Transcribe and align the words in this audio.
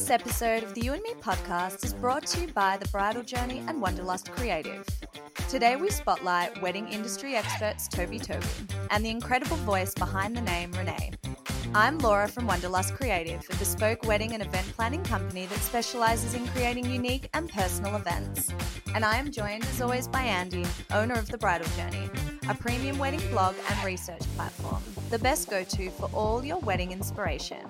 This 0.00 0.08
episode 0.08 0.62
of 0.62 0.74
the 0.74 0.80
You 0.80 0.94
and 0.94 1.02
Me 1.02 1.12
podcast 1.20 1.84
is 1.84 1.92
brought 1.92 2.24
to 2.28 2.40
you 2.40 2.46
by 2.54 2.78
The 2.78 2.88
Bridal 2.88 3.22
Journey 3.22 3.62
and 3.68 3.82
Wonderlust 3.82 4.30
Creative. 4.30 4.82
Today 5.50 5.76
we 5.76 5.90
spotlight 5.90 6.62
wedding 6.62 6.88
industry 6.88 7.36
experts 7.36 7.86
Tobi 7.86 8.18
Tobi 8.18 8.48
and 8.90 9.04
the 9.04 9.10
incredible 9.10 9.58
voice 9.58 9.92
behind 9.92 10.34
the 10.34 10.40
name 10.40 10.72
Renee. 10.72 11.12
I'm 11.74 11.98
Laura 11.98 12.28
from 12.28 12.48
Wonderlust 12.48 12.94
Creative, 12.94 13.46
a 13.50 13.56
bespoke 13.56 14.06
wedding 14.06 14.32
and 14.32 14.42
event 14.42 14.66
planning 14.74 15.04
company 15.04 15.44
that 15.44 15.58
specializes 15.58 16.32
in 16.32 16.48
creating 16.48 16.90
unique 16.90 17.28
and 17.34 17.50
personal 17.50 17.94
events. 17.96 18.54
And 18.94 19.04
I 19.04 19.18
am 19.18 19.30
joined 19.30 19.64
as 19.64 19.82
always 19.82 20.08
by 20.08 20.22
Andy, 20.22 20.64
owner 20.94 21.14
of 21.14 21.28
The 21.28 21.36
Bridal 21.36 21.68
Journey, 21.76 22.08
a 22.48 22.54
premium 22.54 22.98
wedding 22.98 23.22
blog 23.30 23.54
and 23.68 23.84
research 23.84 24.22
platform, 24.34 24.82
the 25.10 25.18
best 25.18 25.50
go 25.50 25.62
to 25.62 25.90
for 25.90 26.10
all 26.14 26.42
your 26.42 26.58
wedding 26.60 26.90
inspiration. 26.90 27.69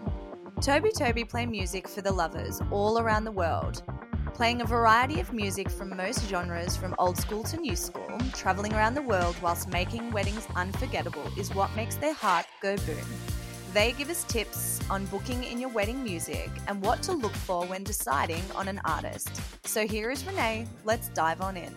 Tobi 0.61 0.93
Tobi 0.93 1.27
play 1.27 1.47
music 1.47 1.89
for 1.89 2.03
the 2.03 2.13
lovers 2.13 2.61
all 2.71 2.99
around 2.99 3.25
the 3.25 3.33
world, 3.33 3.83
playing 4.35 4.61
a 4.61 4.65
variety 4.67 5.19
of 5.19 5.33
music 5.33 5.71
from 5.71 5.97
most 5.97 6.29
genres 6.29 6.77
from 6.77 6.95
old 6.99 7.17
school 7.17 7.43
to 7.45 7.57
new 7.57 7.75
school, 7.75 8.19
traveling 8.35 8.75
around 8.75 8.93
the 8.93 9.01
world 9.01 9.35
whilst 9.41 9.71
making 9.71 10.11
weddings 10.11 10.47
unforgettable 10.57 11.25
is 11.39 11.55
what 11.55 11.75
makes 11.77 11.97
their 11.97 12.13
heart 12.13 12.45
go 12.61 12.77
boom. 12.77 13.07
They 13.73 13.93
give 13.93 14.11
us 14.11 14.23
tips 14.25 14.81
on 14.91 15.07
booking 15.07 15.45
in 15.45 15.59
your 15.59 15.71
wedding 15.71 16.05
music 16.05 16.51
and 16.69 16.83
what 16.83 17.03
to 17.05 17.13
look 17.13 17.33
for 17.33 17.65
when 17.65 17.83
deciding 17.83 18.43
on 18.55 18.69
an 18.69 18.83
artist. 18.85 19.31
So 19.65 19.87
here 19.87 20.11
is 20.11 20.27
Renee. 20.27 20.67
Let's 20.85 21.09
dive 21.09 21.41
on 21.41 21.57
in. 21.57 21.75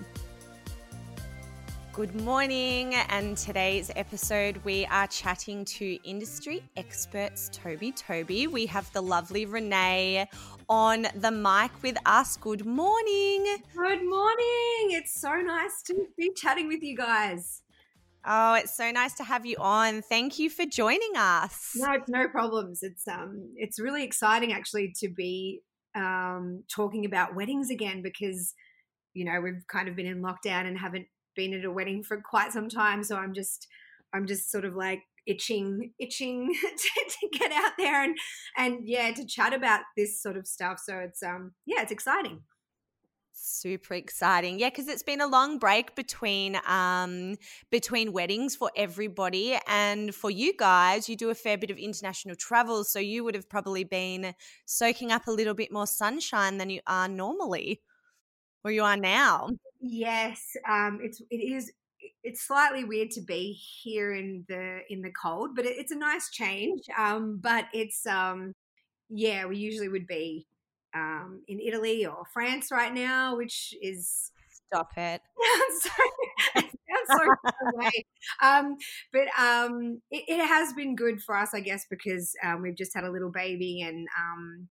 Good 1.93 2.15
morning, 2.15 2.95
and 2.95 3.37
today's 3.37 3.91
episode 3.95 4.57
we 4.63 4.83
are 4.87 5.05
chatting 5.05 5.63
to 5.65 5.99
industry 6.03 6.63
experts 6.75 7.51
Tobi 7.53 7.93
Tobi. 7.95 8.47
We 8.47 8.65
have 8.65 8.91
the 8.93 9.01
lovely 9.03 9.45
Renee 9.45 10.27
on 10.67 11.05
the 11.13 11.29
mic 11.29 11.69
with 11.83 11.95
us. 12.07 12.35
Good 12.37 12.65
morning. 12.65 13.45
Good 13.77 14.09
morning. 14.09 14.89
It's 14.89 15.21
so 15.21 15.35
nice 15.35 15.83
to 15.83 16.07
be 16.17 16.31
chatting 16.35 16.67
with 16.67 16.81
you 16.81 16.97
guys. 16.97 17.61
Oh, 18.25 18.55
it's 18.55 18.75
so 18.75 18.89
nice 18.89 19.13
to 19.17 19.23
have 19.23 19.45
you 19.45 19.57
on. 19.59 20.01
Thank 20.01 20.39
you 20.39 20.49
for 20.49 20.65
joining 20.65 21.15
us. 21.15 21.73
No, 21.75 21.91
it's 21.91 22.09
no 22.09 22.27
problems. 22.27 22.81
It's 22.81 23.07
um 23.07 23.53
it's 23.55 23.79
really 23.79 24.03
exciting 24.03 24.51
actually 24.51 24.95
to 25.01 25.09
be 25.09 25.61
um 25.93 26.63
talking 26.73 27.05
about 27.05 27.35
weddings 27.35 27.69
again 27.69 28.01
because 28.01 28.55
you 29.13 29.25
know, 29.25 29.39
we've 29.41 29.63
kind 29.67 29.87
of 29.87 29.95
been 29.95 30.07
in 30.07 30.21
lockdown 30.21 30.65
and 30.65 30.77
haven't 30.77 31.05
been 31.35 31.53
at 31.53 31.65
a 31.65 31.71
wedding 31.71 32.03
for 32.03 32.21
quite 32.21 32.51
some 32.51 32.69
time, 32.69 33.03
so 33.03 33.15
I'm 33.15 33.33
just 33.33 33.67
I'm 34.13 34.27
just 34.27 34.51
sort 34.51 34.65
of 34.65 34.75
like 34.75 35.01
itching 35.25 35.91
itching 35.99 36.53
to, 36.61 37.05
to 37.09 37.37
get 37.37 37.51
out 37.51 37.73
there 37.77 38.03
and 38.03 38.17
and 38.57 38.79
yeah, 38.83 39.11
to 39.11 39.25
chat 39.25 39.53
about 39.53 39.81
this 39.97 40.21
sort 40.21 40.37
of 40.37 40.47
stuff. 40.47 40.79
So 40.83 40.97
it's 40.97 41.23
um 41.23 41.53
yeah, 41.65 41.81
it's 41.81 41.91
exciting. 41.91 42.41
Super 43.35 43.95
exciting. 43.95 44.59
Yeah, 44.59 44.69
because 44.69 44.87
it's 44.87 45.03
been 45.03 45.19
a 45.19 45.27
long 45.27 45.57
break 45.57 45.95
between 45.95 46.57
um 46.67 47.35
between 47.71 48.13
weddings 48.13 48.55
for 48.55 48.71
everybody 48.75 49.57
and 49.67 50.13
for 50.13 50.29
you 50.29 50.53
guys, 50.57 51.09
you 51.09 51.15
do 51.15 51.29
a 51.29 51.35
fair 51.35 51.57
bit 51.57 51.71
of 51.71 51.77
international 51.77 52.35
travel, 52.35 52.83
so 52.83 52.99
you 52.99 53.23
would 53.23 53.35
have 53.35 53.49
probably 53.49 53.83
been 53.83 54.33
soaking 54.65 55.11
up 55.11 55.27
a 55.27 55.31
little 55.31 55.55
bit 55.55 55.71
more 55.71 55.87
sunshine 55.87 56.57
than 56.57 56.69
you 56.69 56.81
are 56.87 57.07
normally 57.07 57.81
or 58.63 58.71
you 58.71 58.83
are 58.83 58.97
now. 58.97 59.49
Yes, 59.85 60.55
um 60.67 60.99
it's 61.03 61.21
it 61.29 61.35
is 61.37 61.71
it's 62.23 62.41
slightly 62.41 62.85
weird 62.85 63.11
to 63.11 63.21
be 63.21 63.51
here 63.51 64.13
in 64.13 64.45
the 64.47 64.79
in 64.89 65.01
the 65.01 65.11
cold, 65.11 65.55
but 65.55 65.65
it, 65.65 65.75
it's 65.77 65.91
a 65.91 65.97
nice 65.97 66.29
change. 66.31 66.83
Um 66.97 67.39
but 67.41 67.65
it's 67.73 68.07
um 68.07 68.53
yeah, 69.09 69.45
we 69.45 69.57
usually 69.57 69.89
would 69.89 70.07
be 70.07 70.47
um, 70.95 71.41
in 71.47 71.59
Italy 71.59 72.05
or 72.05 72.23
France 72.33 72.69
right 72.71 72.93
now, 72.93 73.35
which 73.35 73.75
is 73.81 74.31
stop 74.67 74.91
it. 74.97 75.21
It 76.55 77.07
sounds 77.07 77.21
so, 77.21 77.51
away. 77.73 78.05
Um, 78.41 78.77
but 79.11 79.27
um, 79.39 80.01
it, 80.11 80.23
it, 80.27 80.45
has 80.45 80.73
been 80.73 80.95
good 80.95 81.21
for 81.21 81.35
us, 81.35 81.49
I 81.53 81.61
guess, 81.61 81.85
because 81.89 82.35
um, 82.43 82.61
we've 82.61 82.75
just 82.75 82.93
had 82.93 83.03
a 83.03 83.11
little 83.11 83.31
baby, 83.31 83.81
and 83.81 84.07
um, 84.19 84.67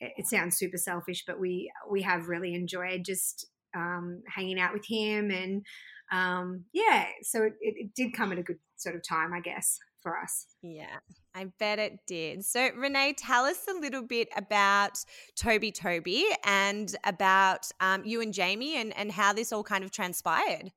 it, 0.00 0.12
it, 0.16 0.26
sounds 0.26 0.56
super 0.56 0.78
selfish, 0.78 1.24
but 1.26 1.38
we 1.38 1.70
we 1.90 2.02
have 2.02 2.28
really 2.28 2.54
enjoyed 2.54 3.04
just 3.04 3.46
um, 3.74 4.22
hanging 4.28 4.58
out 4.58 4.72
with 4.72 4.84
him, 4.86 5.30
and 5.30 5.64
um, 6.12 6.64
yeah, 6.72 7.06
so 7.22 7.42
it, 7.42 7.54
it 7.60 7.94
did 7.94 8.12
come 8.12 8.32
at 8.32 8.38
a 8.38 8.42
good 8.42 8.58
sort 8.76 8.96
of 8.96 9.02
time, 9.06 9.32
I 9.32 9.40
guess 9.40 9.78
for 10.02 10.18
us. 10.18 10.46
Yeah, 10.62 10.98
I 11.34 11.46
bet 11.58 11.78
it 11.78 12.00
did. 12.06 12.44
So, 12.44 12.70
Renee, 12.76 13.14
tell 13.16 13.44
us 13.44 13.64
a 13.70 13.78
little 13.78 14.02
bit 14.02 14.28
about 14.36 14.98
Tobi 15.38 15.72
Tobi 15.72 16.24
and 16.44 16.94
about 17.04 17.66
um, 17.80 18.04
you 18.04 18.20
and 18.20 18.34
Jamie 18.34 18.76
and, 18.76 18.96
and 18.96 19.12
how 19.12 19.32
this 19.32 19.52
all 19.52 19.62
kind 19.62 19.84
of 19.84 19.90
transpired. 19.90 20.72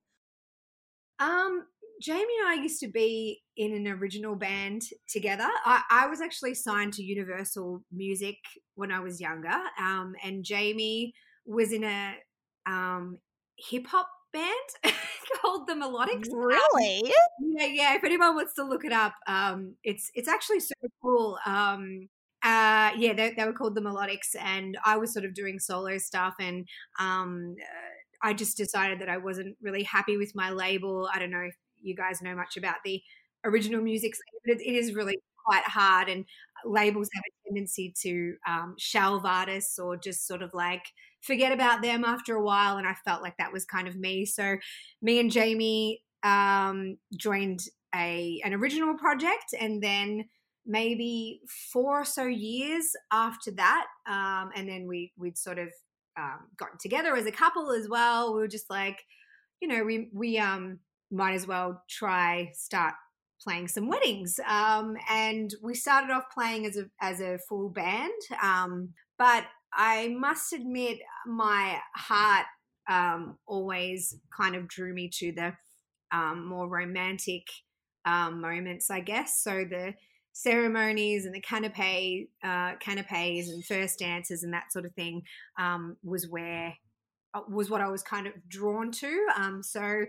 Um, 1.19 1.65
Jamie 2.01 2.33
and 2.41 2.49
I 2.49 2.61
used 2.61 2.79
to 2.81 2.87
be 2.87 3.41
in 3.57 3.73
an 3.73 3.87
original 3.87 4.35
band 4.35 4.83
together. 5.09 5.47
I, 5.65 5.81
I 5.89 6.07
was 6.07 6.21
actually 6.21 6.53
signed 6.53 6.93
to 6.93 7.03
Universal 7.03 7.83
Music 7.91 8.37
when 8.75 8.91
I 8.91 8.99
was 8.99 9.21
younger, 9.21 9.57
um, 9.79 10.13
and 10.23 10.43
Jamie 10.43 11.13
was 11.45 11.71
in 11.71 11.83
a 11.83 12.15
um, 12.65 13.19
hip 13.57 13.87
hop 13.87 14.09
band 14.33 14.95
called 15.41 15.67
the 15.67 15.73
Melodics. 15.73 16.27
Really? 16.31 17.03
Um, 17.03 17.55
yeah, 17.57 17.65
yeah. 17.65 17.95
If 17.95 18.03
anyone 18.03 18.35
wants 18.35 18.53
to 18.55 18.63
look 18.63 18.85
it 18.85 18.91
up, 18.91 19.15
um, 19.27 19.75
it's 19.83 20.11
it's 20.13 20.27
actually 20.27 20.59
super 20.59 20.89
cool. 21.01 21.37
Um, 21.45 22.09
uh, 22.43 22.91
yeah, 22.97 23.13
they, 23.13 23.33
they, 23.35 23.43
were 23.43 23.53
called 23.53 23.73
the 23.73 23.81
Melodics, 23.81 24.35
and 24.39 24.77
I 24.85 24.97
was 24.97 25.11
sort 25.11 25.25
of 25.25 25.33
doing 25.33 25.57
solo 25.57 25.97
stuff, 25.97 26.35
and 26.39 26.67
um, 26.99 27.55
uh, 27.59 28.27
I 28.27 28.33
just 28.33 28.55
decided 28.55 28.99
that 29.01 29.09
I 29.09 29.17
wasn't 29.17 29.57
really 29.61 29.81
happy 29.81 30.15
with 30.17 30.35
my 30.35 30.51
label. 30.51 31.09
I 31.11 31.17
don't 31.17 31.31
know 31.31 31.39
if 31.39 31.55
you 31.81 31.95
guys 31.95 32.21
know 32.21 32.35
much 32.35 32.55
about 32.55 32.77
the 32.85 33.01
original 33.43 33.81
music, 33.81 34.13
but 34.45 34.57
it, 34.57 34.61
it 34.61 34.75
is 34.75 34.93
really 34.93 35.17
quite 35.45 35.63
hard, 35.63 36.09
and 36.09 36.25
labels 36.65 37.09
have 37.13 37.23
a 37.27 37.49
tendency 37.49 37.93
to 38.01 38.35
um, 38.47 38.75
shelve 38.77 39.25
artists 39.25 39.77
or 39.79 39.97
just 39.97 40.27
sort 40.27 40.41
of 40.41 40.53
like 40.53 40.85
forget 41.21 41.51
about 41.51 41.81
them 41.81 42.03
after 42.03 42.35
a 42.35 42.43
while. 42.43 42.77
And 42.77 42.87
I 42.87 42.93
felt 43.05 43.21
like 43.21 43.37
that 43.37 43.53
was 43.53 43.65
kind 43.65 43.87
of 43.87 43.95
me. 43.95 44.25
So 44.25 44.57
me 45.01 45.19
and 45.19 45.31
Jamie 45.31 46.01
um, 46.23 46.97
joined 47.15 47.61
a 47.93 48.41
an 48.43 48.53
original 48.53 48.95
project, 48.97 49.53
and 49.59 49.81
then 49.81 50.25
maybe 50.65 51.41
four 51.71 52.01
or 52.01 52.05
so 52.05 52.25
years 52.25 52.91
after 53.11 53.51
that, 53.51 53.85
um, 54.07 54.49
and 54.55 54.67
then 54.67 54.87
we 54.87 55.13
we'd 55.17 55.37
sort 55.37 55.59
of 55.59 55.69
um, 56.17 56.47
gotten 56.57 56.77
together 56.79 57.15
as 57.15 57.25
a 57.25 57.31
couple 57.31 57.71
as 57.71 57.87
well. 57.89 58.33
We 58.33 58.39
were 58.39 58.47
just 58.47 58.69
like, 58.69 59.03
you 59.61 59.67
know, 59.67 59.83
we 59.83 60.09
we 60.13 60.37
um 60.37 60.79
might 61.11 61.33
as 61.35 61.47
well 61.47 61.83
try 61.89 62.51
start 62.53 62.95
playing 63.45 63.67
some 63.67 63.87
weddings. 63.87 64.39
Um, 64.49 64.95
and 65.09 65.53
we 65.61 65.75
started 65.75 66.11
off 66.11 66.25
playing 66.33 66.65
as 66.65 66.77
a 66.77 66.85
as 66.99 67.21
a 67.21 67.39
full 67.47 67.69
band. 67.69 68.11
Um, 68.41 68.89
but 69.17 69.45
I 69.73 70.09
must 70.17 70.53
admit, 70.53 70.99
my 71.25 71.77
heart 71.95 72.45
um, 72.89 73.37
always 73.45 74.17
kind 74.35 74.55
of 74.55 74.67
drew 74.67 74.93
me 74.93 75.09
to 75.19 75.31
the 75.31 75.53
um, 76.11 76.47
more 76.47 76.67
romantic 76.67 77.43
um, 78.05 78.41
moments, 78.41 78.89
I 78.89 79.01
guess. 79.01 79.41
So 79.41 79.65
the 79.69 79.93
ceremonies 80.33 81.25
and 81.25 81.33
the 81.33 81.41
canapé, 81.41 82.27
uh, 82.43 82.75
canapes 82.79 83.49
and 83.49 83.65
first 83.65 83.99
dances 83.99 84.43
and 84.43 84.53
that 84.53 84.71
sort 84.71 84.85
of 84.85 84.93
thing 84.93 85.23
um, 85.57 85.97
was 86.03 86.27
where 86.29 86.73
uh, 87.33 87.41
was 87.49 87.69
what 87.69 87.81
I 87.81 87.89
was 87.89 88.03
kind 88.03 88.27
of 88.27 88.33
drawn 88.47 88.91
to. 88.91 89.27
Um, 89.37 89.63
so 89.63 90.05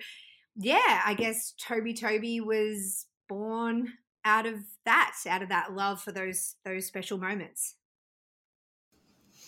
yeah, 0.56 1.02
I 1.04 1.14
guess 1.14 1.54
Tobi 1.60 1.98
Tobi 1.98 2.40
was 2.40 3.06
born 3.28 3.92
out 4.24 4.46
of 4.46 4.60
that, 4.84 5.14
out 5.28 5.42
of 5.42 5.48
that 5.48 5.72
love 5.74 6.00
for 6.02 6.12
those 6.12 6.56
those 6.64 6.86
special 6.86 7.18
moments. 7.18 7.76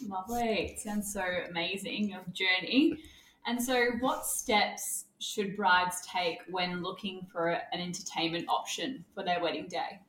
Lovely. 0.06 0.78
Sounds 0.78 1.12
so 1.12 1.24
amazing, 1.48 2.10
your 2.10 2.24
journey. 2.32 2.98
And 3.46 3.62
so, 3.62 3.92
what 4.00 4.26
steps 4.26 5.06
should 5.20 5.56
brides 5.56 6.06
take 6.06 6.38
when 6.50 6.82
looking 6.82 7.26
for 7.32 7.48
an 7.48 7.80
entertainment 7.80 8.46
option 8.48 9.04
for 9.14 9.24
their 9.24 9.40
wedding 9.40 9.66
day? 9.68 10.00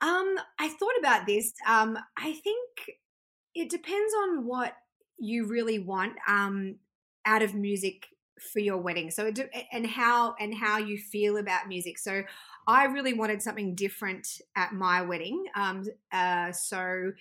Um, 0.00 0.36
I 0.58 0.68
thought 0.68 0.98
about 0.98 1.26
this. 1.26 1.52
Um, 1.66 1.98
I 2.16 2.32
think 2.32 2.98
it 3.54 3.70
depends 3.70 4.12
on 4.22 4.46
what 4.46 4.74
you 5.18 5.46
really 5.46 5.78
want 5.78 6.14
um, 6.28 6.76
out 7.24 7.42
of 7.42 7.54
music 7.54 8.06
for 8.52 8.58
your 8.58 8.78
wedding. 8.78 9.10
So, 9.10 9.32
and 9.72 9.86
how 9.86 10.34
and 10.40 10.54
how 10.54 10.78
you 10.78 10.98
feel 10.98 11.36
about 11.36 11.68
music. 11.68 11.98
So, 11.98 12.22
I 12.66 12.84
really 12.84 13.12
wanted 13.14 13.42
something 13.42 13.74
different 13.74 14.40
at 14.56 14.72
my 14.72 15.02
wedding. 15.02 15.46
Um, 15.54 15.84
uh, 16.12 16.52
so 16.52 17.12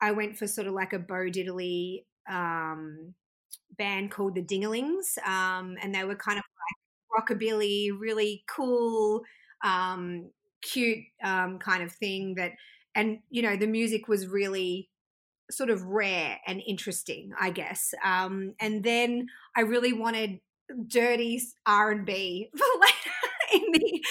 I 0.00 0.12
went 0.12 0.38
for 0.38 0.46
sort 0.46 0.66
of 0.66 0.74
like 0.74 0.92
a 0.92 0.98
Bo 0.98 1.26
Diddley 1.30 2.04
um, 2.28 3.14
band 3.78 4.10
called 4.10 4.34
the 4.34 4.42
Dinglings, 4.42 5.18
um, 5.26 5.76
and 5.82 5.94
they 5.94 6.04
were 6.04 6.16
kind 6.16 6.38
of 6.38 6.44
like 7.14 7.28
rockabilly, 7.28 7.90
really 7.98 8.44
cool, 8.48 9.22
um, 9.64 10.30
cute 10.62 11.04
um, 11.24 11.58
kind 11.58 11.82
of 11.82 11.92
thing. 11.92 12.34
That, 12.36 12.52
and 12.94 13.18
you 13.30 13.42
know, 13.42 13.56
the 13.56 13.66
music 13.66 14.08
was 14.08 14.26
really 14.26 14.88
sort 15.50 15.70
of 15.70 15.82
rare 15.84 16.38
and 16.46 16.62
interesting, 16.66 17.32
I 17.38 17.50
guess. 17.50 17.92
Um, 18.04 18.54
and 18.60 18.82
then 18.84 19.26
I 19.56 19.62
really 19.62 19.92
wanted 19.92 20.40
dirty 20.86 21.42
R 21.66 21.90
and 21.90 22.06
B 22.06 22.50
for 22.56 22.66
later 22.80 22.94
in 23.54 23.72
the 23.72 24.02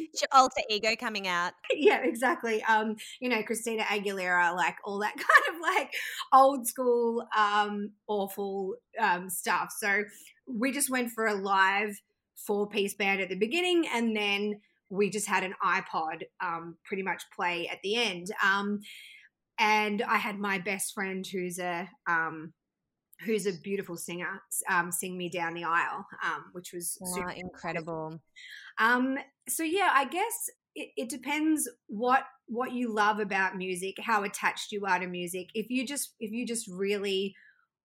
your 0.20 0.28
alter 0.32 0.62
ego 0.68 0.90
coming 0.98 1.26
out. 1.26 1.52
Yeah, 1.74 2.02
exactly. 2.02 2.62
Um, 2.64 2.96
you 3.20 3.28
know, 3.28 3.42
Christina 3.42 3.82
Aguilera, 3.84 4.54
like 4.54 4.76
all 4.84 4.98
that 5.00 5.14
kind 5.16 5.54
of 5.56 5.60
like 5.60 5.92
old 6.32 6.66
school, 6.66 7.26
um, 7.36 7.90
awful 8.06 8.74
um 9.00 9.28
stuff. 9.28 9.72
So 9.78 10.04
we 10.46 10.72
just 10.72 10.90
went 10.90 11.10
for 11.10 11.26
a 11.26 11.34
live 11.34 12.00
four 12.46 12.68
piece 12.68 12.94
band 12.94 13.20
at 13.20 13.28
the 13.28 13.36
beginning 13.36 13.86
and 13.92 14.16
then 14.16 14.60
we 14.90 15.08
just 15.08 15.28
had 15.28 15.44
an 15.44 15.54
iPod 15.64 16.22
um 16.42 16.76
pretty 16.84 17.02
much 17.02 17.22
play 17.34 17.68
at 17.68 17.78
the 17.82 17.96
end. 17.96 18.28
Um 18.44 18.80
and 19.58 20.02
I 20.02 20.16
had 20.16 20.38
my 20.38 20.58
best 20.58 20.94
friend 20.94 21.24
who's 21.26 21.58
a 21.58 21.88
um 22.08 22.52
who's 23.24 23.46
a 23.46 23.52
beautiful 23.52 23.96
singer, 23.96 24.42
um, 24.70 24.92
sing 24.92 25.16
me 25.16 25.28
down 25.28 25.54
the 25.54 25.64
aisle, 25.64 26.06
um, 26.24 26.44
which 26.52 26.72
was 26.72 26.98
wow, 27.00 27.28
incredible. 27.34 28.20
Um, 28.78 29.18
so 29.48 29.62
yeah, 29.62 29.90
I 29.92 30.04
guess 30.04 30.50
it, 30.74 30.88
it, 30.96 31.08
depends 31.08 31.68
what 31.86 32.24
what 32.46 32.72
you 32.72 32.92
love 32.92 33.18
about 33.18 33.56
music, 33.56 33.96
how 34.00 34.24
attached 34.24 34.72
you 34.72 34.84
are 34.86 34.98
to 34.98 35.06
music. 35.06 35.48
If 35.54 35.70
you 35.70 35.86
just 35.86 36.14
if 36.20 36.32
you 36.32 36.46
just 36.46 36.66
really 36.68 37.34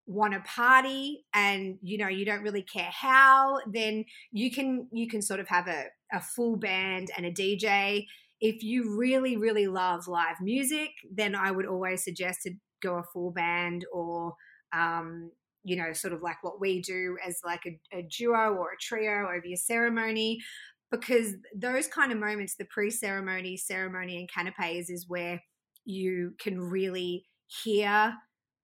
want 0.06 0.35
to 0.35 0.41
party 0.41 1.25
and 1.35 1.79
you 1.82 1.99
know 1.99 2.09
you 2.09 2.25
don't 2.25 2.43
really 2.43 2.62
care 2.62 2.91
how, 2.93 3.59
then 3.71 4.05
you 4.32 4.50
can 4.50 4.89
you 4.93 5.09
can 5.09 5.23
sort 5.23 5.41
of 5.41 5.49
have 5.49 5.67
a, 5.67 5.85
a 6.12 6.21
full 6.21 6.56
band 6.56 7.09
and 7.17 7.27
a 7.27 7.32
DJ. 7.32 8.06
If 8.41 8.62
you 8.62 8.97
really 8.97 9.37
really 9.37 9.67
love 9.67 10.06
live 10.06 10.41
music, 10.41 10.91
then 11.12 11.35
I 11.35 11.50
would 11.50 11.67
always 11.67 12.05
suggest 12.05 12.43
to 12.43 12.53
go 12.82 12.97
a 12.97 13.05
full 13.12 13.32
band 13.32 13.85
or 13.93 14.35
um, 14.73 15.31
you 15.65 15.77
know, 15.77 15.93
sort 15.93 16.15
of 16.15 16.23
like 16.23 16.43
what 16.43 16.61
we 16.61 16.81
do 16.81 17.17
as 17.27 17.41
like 17.45 17.63
a, 17.67 17.99
a 17.99 18.03
duo 18.03 18.55
or 18.55 18.73
a 18.73 18.81
trio 18.81 19.27
over 19.27 19.43
your 19.45 19.57
ceremony, 19.57 20.39
because 20.91 21.35
those 21.55 21.89
kind 21.89 22.13
of 22.13 22.19
moments, 22.19 22.55
the 22.55 22.67
pre-ceremony, 22.67 23.57
ceremony, 23.57 24.19
and 24.19 24.31
canapes, 24.31 24.91
is 24.91 25.07
where 25.09 25.43
you 25.85 26.35
can 26.39 26.61
really 26.61 27.25
hear 27.47 28.15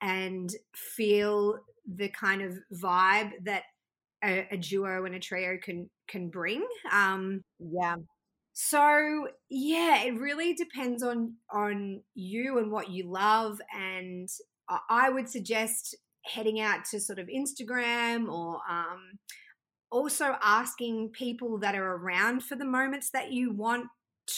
and 0.01 0.51
feel 0.75 1.59
the 1.87 2.09
kind 2.09 2.43
of 2.43 2.59
vibe 2.73 3.33
that 3.45 3.63
a, 4.25 4.47
a 4.53 4.57
duo 4.57 5.05
and 5.05 5.15
a 5.15 5.21
trio 5.21 5.59
can 5.63 5.91
can 6.09 6.29
bring. 6.31 6.65
Um, 6.93 7.43
yeah. 7.59 7.97
So 8.53 9.29
yeah, 9.49 10.05
it 10.05 10.19
really 10.19 10.55
depends 10.55 11.03
on 11.03 11.35
on 11.51 12.03
you 12.15 12.59
and 12.59 12.71
what 12.71 12.91
you 12.91 13.11
love 13.11 13.61
and 13.75 14.29
I 14.89 15.11
would 15.11 15.29
suggest 15.29 15.97
heading 16.25 16.61
out 16.61 16.85
to 16.87 17.01
sort 17.01 17.19
of 17.19 17.29
Instagram 17.29 18.29
or 18.29 18.61
um, 18.69 19.19
also 19.91 20.37
asking 20.43 21.11
people 21.11 21.59
that 21.59 21.75
are 21.75 21.97
around 21.97 22.43
for 22.43 22.57
the 22.57 22.65
moments 22.65 23.11
that 23.11 23.33
you 23.33 23.53
want 23.53 23.87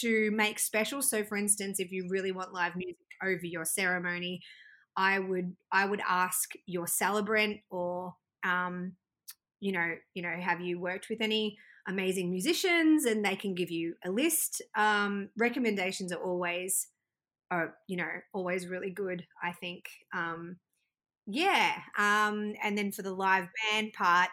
to 0.01 0.31
make 0.31 0.59
special. 0.59 1.01
So, 1.01 1.23
for 1.23 1.37
instance, 1.37 1.79
if 1.79 1.91
you 1.91 2.07
really 2.09 2.31
want 2.31 2.53
live 2.53 2.75
music 2.75 2.97
over 3.23 3.45
your 3.45 3.65
ceremony, 3.65 4.41
I 4.97 5.19
would 5.19 5.55
I 5.71 5.85
would 5.85 6.01
ask 6.07 6.51
your 6.65 6.87
celebrant 6.87 7.59
or 7.69 8.15
um, 8.43 8.93
you 9.59 9.71
know 9.71 9.95
you 10.13 10.23
know 10.23 10.33
have 10.39 10.61
you 10.61 10.79
worked 10.79 11.07
with 11.09 11.21
any 11.21 11.57
amazing 11.87 12.31
musicians 12.31 13.05
and 13.05 13.23
they 13.23 13.35
can 13.35 13.53
give 13.53 13.69
you 13.69 13.95
a 14.03 14.09
list. 14.09 14.61
Um, 14.75 15.29
recommendations 15.37 16.11
are 16.11 16.21
always 16.21 16.87
are 17.55 17.75
you 17.87 17.97
know 17.97 18.07
always 18.33 18.67
really 18.67 18.89
good 18.89 19.25
i 19.43 19.51
think 19.51 19.85
um 20.13 20.57
yeah 21.27 21.73
um 21.97 22.53
and 22.63 22.77
then 22.77 22.91
for 22.91 23.01
the 23.01 23.13
live 23.13 23.47
band 23.71 23.93
part 23.93 24.29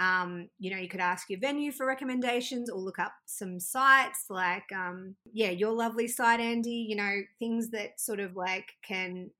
um 0.00 0.48
you 0.58 0.70
know 0.70 0.76
you 0.76 0.88
could 0.88 1.00
ask 1.00 1.30
your 1.30 1.38
venue 1.38 1.70
for 1.70 1.86
recommendations 1.86 2.68
or 2.68 2.78
look 2.80 2.98
up 2.98 3.12
some 3.26 3.60
sites 3.60 4.24
like 4.28 4.64
um 4.74 5.14
yeah 5.32 5.50
your 5.50 5.72
lovely 5.72 6.08
site 6.08 6.40
andy 6.40 6.84
you 6.88 6.96
know 6.96 7.20
things 7.38 7.70
that 7.70 8.00
sort 8.00 8.18
of 8.18 8.34
like 8.34 8.72
can 8.86 9.30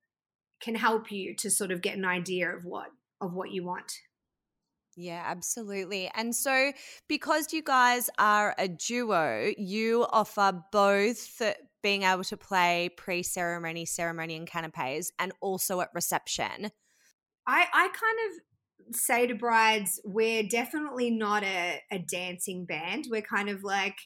can 0.61 0.75
help 0.75 1.11
you 1.11 1.35
to 1.35 1.49
sort 1.49 1.71
of 1.71 1.81
get 1.81 1.97
an 1.97 2.05
idea 2.05 2.49
of 2.49 2.63
what 2.63 2.87
of 3.19 3.33
what 3.33 3.51
you 3.51 3.63
want 3.63 3.91
yeah, 4.97 5.23
absolutely. 5.25 6.09
And 6.15 6.33
so, 6.33 6.71
because 7.09 7.51
you 7.51 7.61
guys 7.61 8.09
are 8.17 8.55
a 8.57 8.69
duo, 8.69 9.51
you 9.57 10.05
offer 10.09 10.63
both 10.71 11.41
being 11.85 12.01
able 12.01 12.23
to 12.23 12.35
play 12.35 12.89
pre 12.97 13.21
ceremony, 13.21 13.85
ceremony, 13.85 14.35
and 14.35 14.47
canapes, 14.47 15.11
and 15.19 15.31
also 15.39 15.81
at 15.81 15.89
reception? 15.93 16.71
I, 17.47 17.67
I 17.71 17.89
kind 17.89 18.17
of 18.25 18.95
say 18.95 19.27
to 19.27 19.35
brides, 19.35 20.01
we're 20.03 20.47
definitely 20.49 21.11
not 21.11 21.43
a, 21.43 21.79
a 21.91 21.99
dancing 21.99 22.65
band. 22.65 23.05
We're 23.07 23.21
kind 23.21 23.49
of 23.49 23.63
like 23.63 23.97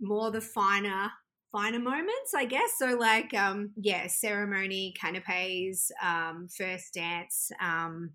more 0.00 0.30
the 0.30 0.40
finer 0.40 1.10
finer 1.50 1.80
moments, 1.80 2.34
I 2.36 2.44
guess. 2.44 2.78
So 2.78 2.96
like 2.96 3.34
um 3.34 3.72
yeah, 3.76 4.06
ceremony, 4.06 4.94
canapes, 4.96 5.90
um, 6.00 6.46
first 6.56 6.94
dance, 6.94 7.50
um, 7.60 8.12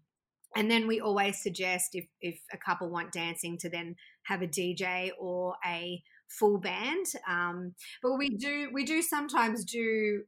and 0.56 0.72
then 0.72 0.88
we 0.88 1.02
always 1.02 1.44
suggest 1.44 1.90
if 1.92 2.06
if 2.22 2.40
a 2.54 2.58
couple 2.58 2.90
want 2.90 3.12
dancing 3.12 3.58
to 3.58 3.70
then 3.70 3.98
have 4.24 4.42
a 4.42 4.48
DJ 4.48 5.12
or 5.20 5.56
a 5.66 6.02
full 6.30 6.60
band. 6.60 7.06
Um, 7.28 7.74
but 8.02 8.16
we 8.18 8.30
do 8.30 8.70
we 8.74 8.86
do 8.86 9.02
sometimes 9.02 9.66
do 9.66 10.24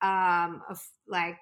um, 0.00 0.62
a, 0.68 0.76
like 1.06 1.36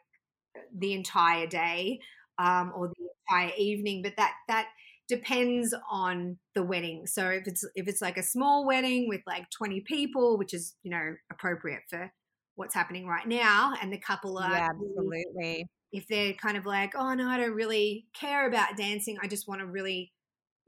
the 0.77 0.93
entire 0.93 1.47
day 1.47 2.01
um, 2.39 2.73
or 2.77 2.89
the 2.89 3.09
entire 3.29 3.53
evening, 3.57 4.03
but 4.03 4.15
that 4.17 4.35
that 4.49 4.69
depends 5.09 5.75
on 5.91 6.39
the 6.55 6.63
wedding. 6.63 7.07
So 7.07 7.29
if 7.31 7.47
it's 7.47 7.65
if 7.75 7.89
it's 7.89 8.03
like 8.03 8.19
a 8.19 8.23
small 8.23 8.67
wedding 8.67 9.09
with 9.09 9.23
like 9.27 9.51
20 9.51 9.81
people, 9.81 10.39
which 10.39 10.55
is, 10.55 10.75
you 10.83 10.91
know, 10.91 11.15
appropriate 11.33 11.83
for 11.89 12.13
what's 12.57 12.75
happening 12.75 13.07
right 13.07 13.27
now 13.27 13.75
and 13.81 13.93
the 13.93 13.99
couple 13.99 14.37
are 14.39 14.51
yeah, 14.51 14.69
absolutely 14.71 15.67
if 15.93 16.07
they're 16.07 16.35
kind 16.35 16.57
of 16.57 16.67
like, 16.67 16.93
"Oh 16.95 17.15
no, 17.15 17.29
I 17.29 17.39
don't 17.39 17.55
really 17.55 18.07
care 18.15 18.47
about 18.47 18.77
dancing. 18.77 19.19
I 19.21 19.27
just 19.27 19.49
want 19.49 19.61
a 19.61 19.67
really 19.67 20.13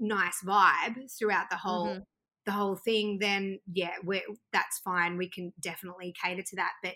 nice 0.01 0.39
vibe 0.45 0.97
throughout 1.17 1.49
the 1.51 1.57
whole 1.57 1.89
mm-hmm 1.89 2.03
the 2.47 2.53
whole 2.53 2.77
thing, 2.77 3.19
then 3.21 3.59
yeah, 3.73 3.95
we're, 4.05 4.23
that's 4.53 4.79
fine. 4.81 5.17
We 5.17 5.29
can 5.29 5.53
definitely 5.61 6.15
cater 6.23 6.43
to 6.43 6.57
that. 6.57 6.73
But 6.83 6.95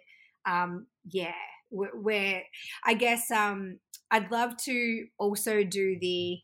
um, 0.50 0.86
yeah, 1.08 1.34
we're, 1.70 1.94
we're, 1.94 2.42
I 2.84 2.94
guess 2.94 3.30
um, 3.30 3.78
I'd 4.10 4.30
love 4.30 4.56
to 4.64 5.06
also 5.18 5.64
do 5.64 5.98
the 6.00 6.38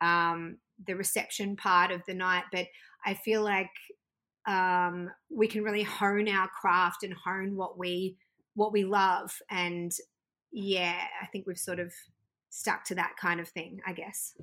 um, 0.00 0.58
the 0.86 0.94
reception 0.94 1.56
part 1.56 1.90
of 1.90 2.02
the 2.06 2.14
night, 2.14 2.44
but 2.52 2.66
I 3.06 3.14
feel 3.14 3.42
like 3.42 3.70
um, 4.46 5.10
we 5.30 5.46
can 5.46 5.62
really 5.62 5.84
hone 5.84 6.28
our 6.28 6.48
craft 6.48 7.04
and 7.04 7.14
hone 7.14 7.56
what 7.56 7.78
we 7.78 8.16
what 8.54 8.72
we 8.72 8.84
love. 8.84 9.32
And 9.50 9.92
yeah, 10.52 10.96
I 11.22 11.26
think 11.26 11.46
we've 11.46 11.58
sort 11.58 11.80
of 11.80 11.92
stuck 12.50 12.84
to 12.84 12.94
that 12.96 13.14
kind 13.20 13.40
of 13.40 13.48
thing, 13.48 13.80
I 13.86 13.92
guess. 13.92 14.34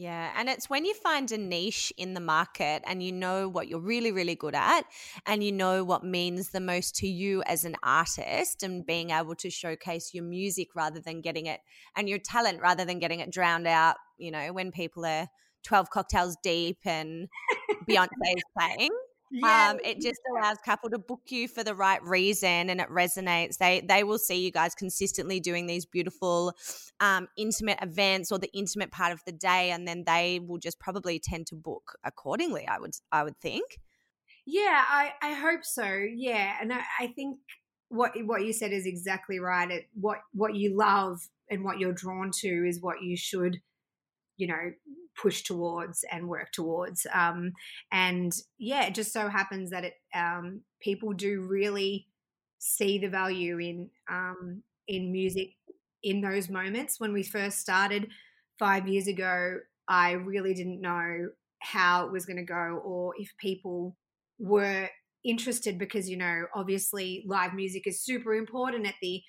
Yeah. 0.00 0.32
And 0.34 0.48
it's 0.48 0.70
when 0.70 0.86
you 0.86 0.94
find 0.94 1.30
a 1.30 1.36
niche 1.36 1.92
in 1.98 2.14
the 2.14 2.22
market 2.22 2.82
and 2.86 3.02
you 3.02 3.12
know 3.12 3.50
what 3.50 3.68
you're 3.68 3.78
really, 3.78 4.12
really 4.12 4.34
good 4.34 4.54
at 4.54 4.86
and 5.26 5.44
you 5.44 5.52
know 5.52 5.84
what 5.84 6.02
means 6.02 6.48
the 6.48 6.60
most 6.60 6.96
to 6.96 7.06
you 7.06 7.42
as 7.42 7.66
an 7.66 7.76
artist 7.82 8.62
and 8.62 8.86
being 8.86 9.10
able 9.10 9.34
to 9.34 9.50
showcase 9.50 10.14
your 10.14 10.24
music 10.24 10.68
rather 10.74 11.00
than 11.00 11.20
getting 11.20 11.44
it 11.44 11.60
and 11.94 12.08
your 12.08 12.18
talent 12.18 12.62
rather 12.62 12.86
than 12.86 12.98
getting 12.98 13.20
it 13.20 13.30
drowned 13.30 13.66
out, 13.66 13.96
you 14.16 14.30
know, 14.30 14.54
when 14.54 14.72
people 14.72 15.04
are 15.04 15.28
12 15.64 15.90
cocktails 15.90 16.34
deep 16.42 16.78
and 16.86 17.28
Beyonce 17.86 18.08
is 18.34 18.42
playing. 18.58 18.92
Yeah. 19.30 19.70
Um, 19.70 19.78
it 19.84 20.00
just 20.00 20.20
allows 20.32 20.56
couple 20.64 20.90
to 20.90 20.98
book 20.98 21.22
you 21.28 21.46
for 21.46 21.62
the 21.62 21.74
right 21.74 22.02
reason 22.02 22.68
and 22.68 22.80
it 22.80 22.88
resonates. 22.88 23.58
They 23.58 23.80
they 23.80 24.02
will 24.02 24.18
see 24.18 24.44
you 24.44 24.50
guys 24.50 24.74
consistently 24.74 25.38
doing 25.38 25.66
these 25.66 25.86
beautiful 25.86 26.54
um, 26.98 27.28
intimate 27.36 27.78
events 27.80 28.32
or 28.32 28.38
the 28.38 28.50
intimate 28.52 28.90
part 28.90 29.12
of 29.12 29.20
the 29.26 29.32
day 29.32 29.70
and 29.70 29.86
then 29.86 30.04
they 30.04 30.40
will 30.44 30.58
just 30.58 30.80
probably 30.80 31.20
tend 31.20 31.46
to 31.48 31.54
book 31.54 31.96
accordingly, 32.04 32.66
I 32.66 32.78
would 32.80 32.94
I 33.12 33.22
would 33.22 33.38
think. 33.38 33.78
Yeah, 34.46 34.82
I, 34.88 35.12
I 35.22 35.32
hope 35.34 35.64
so. 35.64 35.84
Yeah. 35.84 36.56
And 36.60 36.72
I, 36.72 36.80
I 36.98 37.06
think 37.08 37.38
what 37.88 38.12
what 38.24 38.44
you 38.44 38.52
said 38.52 38.72
is 38.72 38.86
exactly 38.86 39.38
right. 39.38 39.70
It, 39.70 39.88
what 39.94 40.18
what 40.32 40.54
you 40.56 40.76
love 40.76 41.20
and 41.48 41.64
what 41.64 41.78
you're 41.78 41.92
drawn 41.92 42.30
to 42.40 42.64
is 42.66 42.80
what 42.80 43.02
you 43.02 43.16
should 43.16 43.60
you 44.40 44.46
know 44.46 44.72
push 45.20 45.42
towards 45.42 46.04
and 46.10 46.28
work 46.28 46.50
towards 46.52 47.06
um, 47.12 47.52
and 47.92 48.32
yeah 48.58 48.86
it 48.86 48.94
just 48.94 49.12
so 49.12 49.28
happens 49.28 49.70
that 49.70 49.84
it 49.84 49.94
um, 50.14 50.62
people 50.80 51.12
do 51.12 51.42
really 51.42 52.06
see 52.58 52.98
the 52.98 53.08
value 53.08 53.58
in 53.58 53.90
um, 54.10 54.62
in 54.88 55.12
music 55.12 55.50
in 56.02 56.20
those 56.20 56.48
moments 56.48 56.98
when 56.98 57.12
we 57.12 57.22
first 57.22 57.60
started 57.60 58.08
five 58.58 58.88
years 58.88 59.06
ago 59.06 59.58
i 59.88 60.12
really 60.12 60.54
didn't 60.54 60.80
know 60.80 61.28
how 61.58 62.06
it 62.06 62.12
was 62.12 62.24
going 62.24 62.38
to 62.38 62.42
go 62.42 62.80
or 62.82 63.12
if 63.18 63.30
people 63.38 63.96
were 64.38 64.88
interested 65.22 65.78
because 65.78 66.08
you 66.08 66.16
know 66.16 66.44
obviously 66.54 67.22
live 67.26 67.52
music 67.52 67.86
is 67.86 68.02
super 68.02 68.34
important 68.34 68.86
at 68.86 68.94
the 69.02 69.22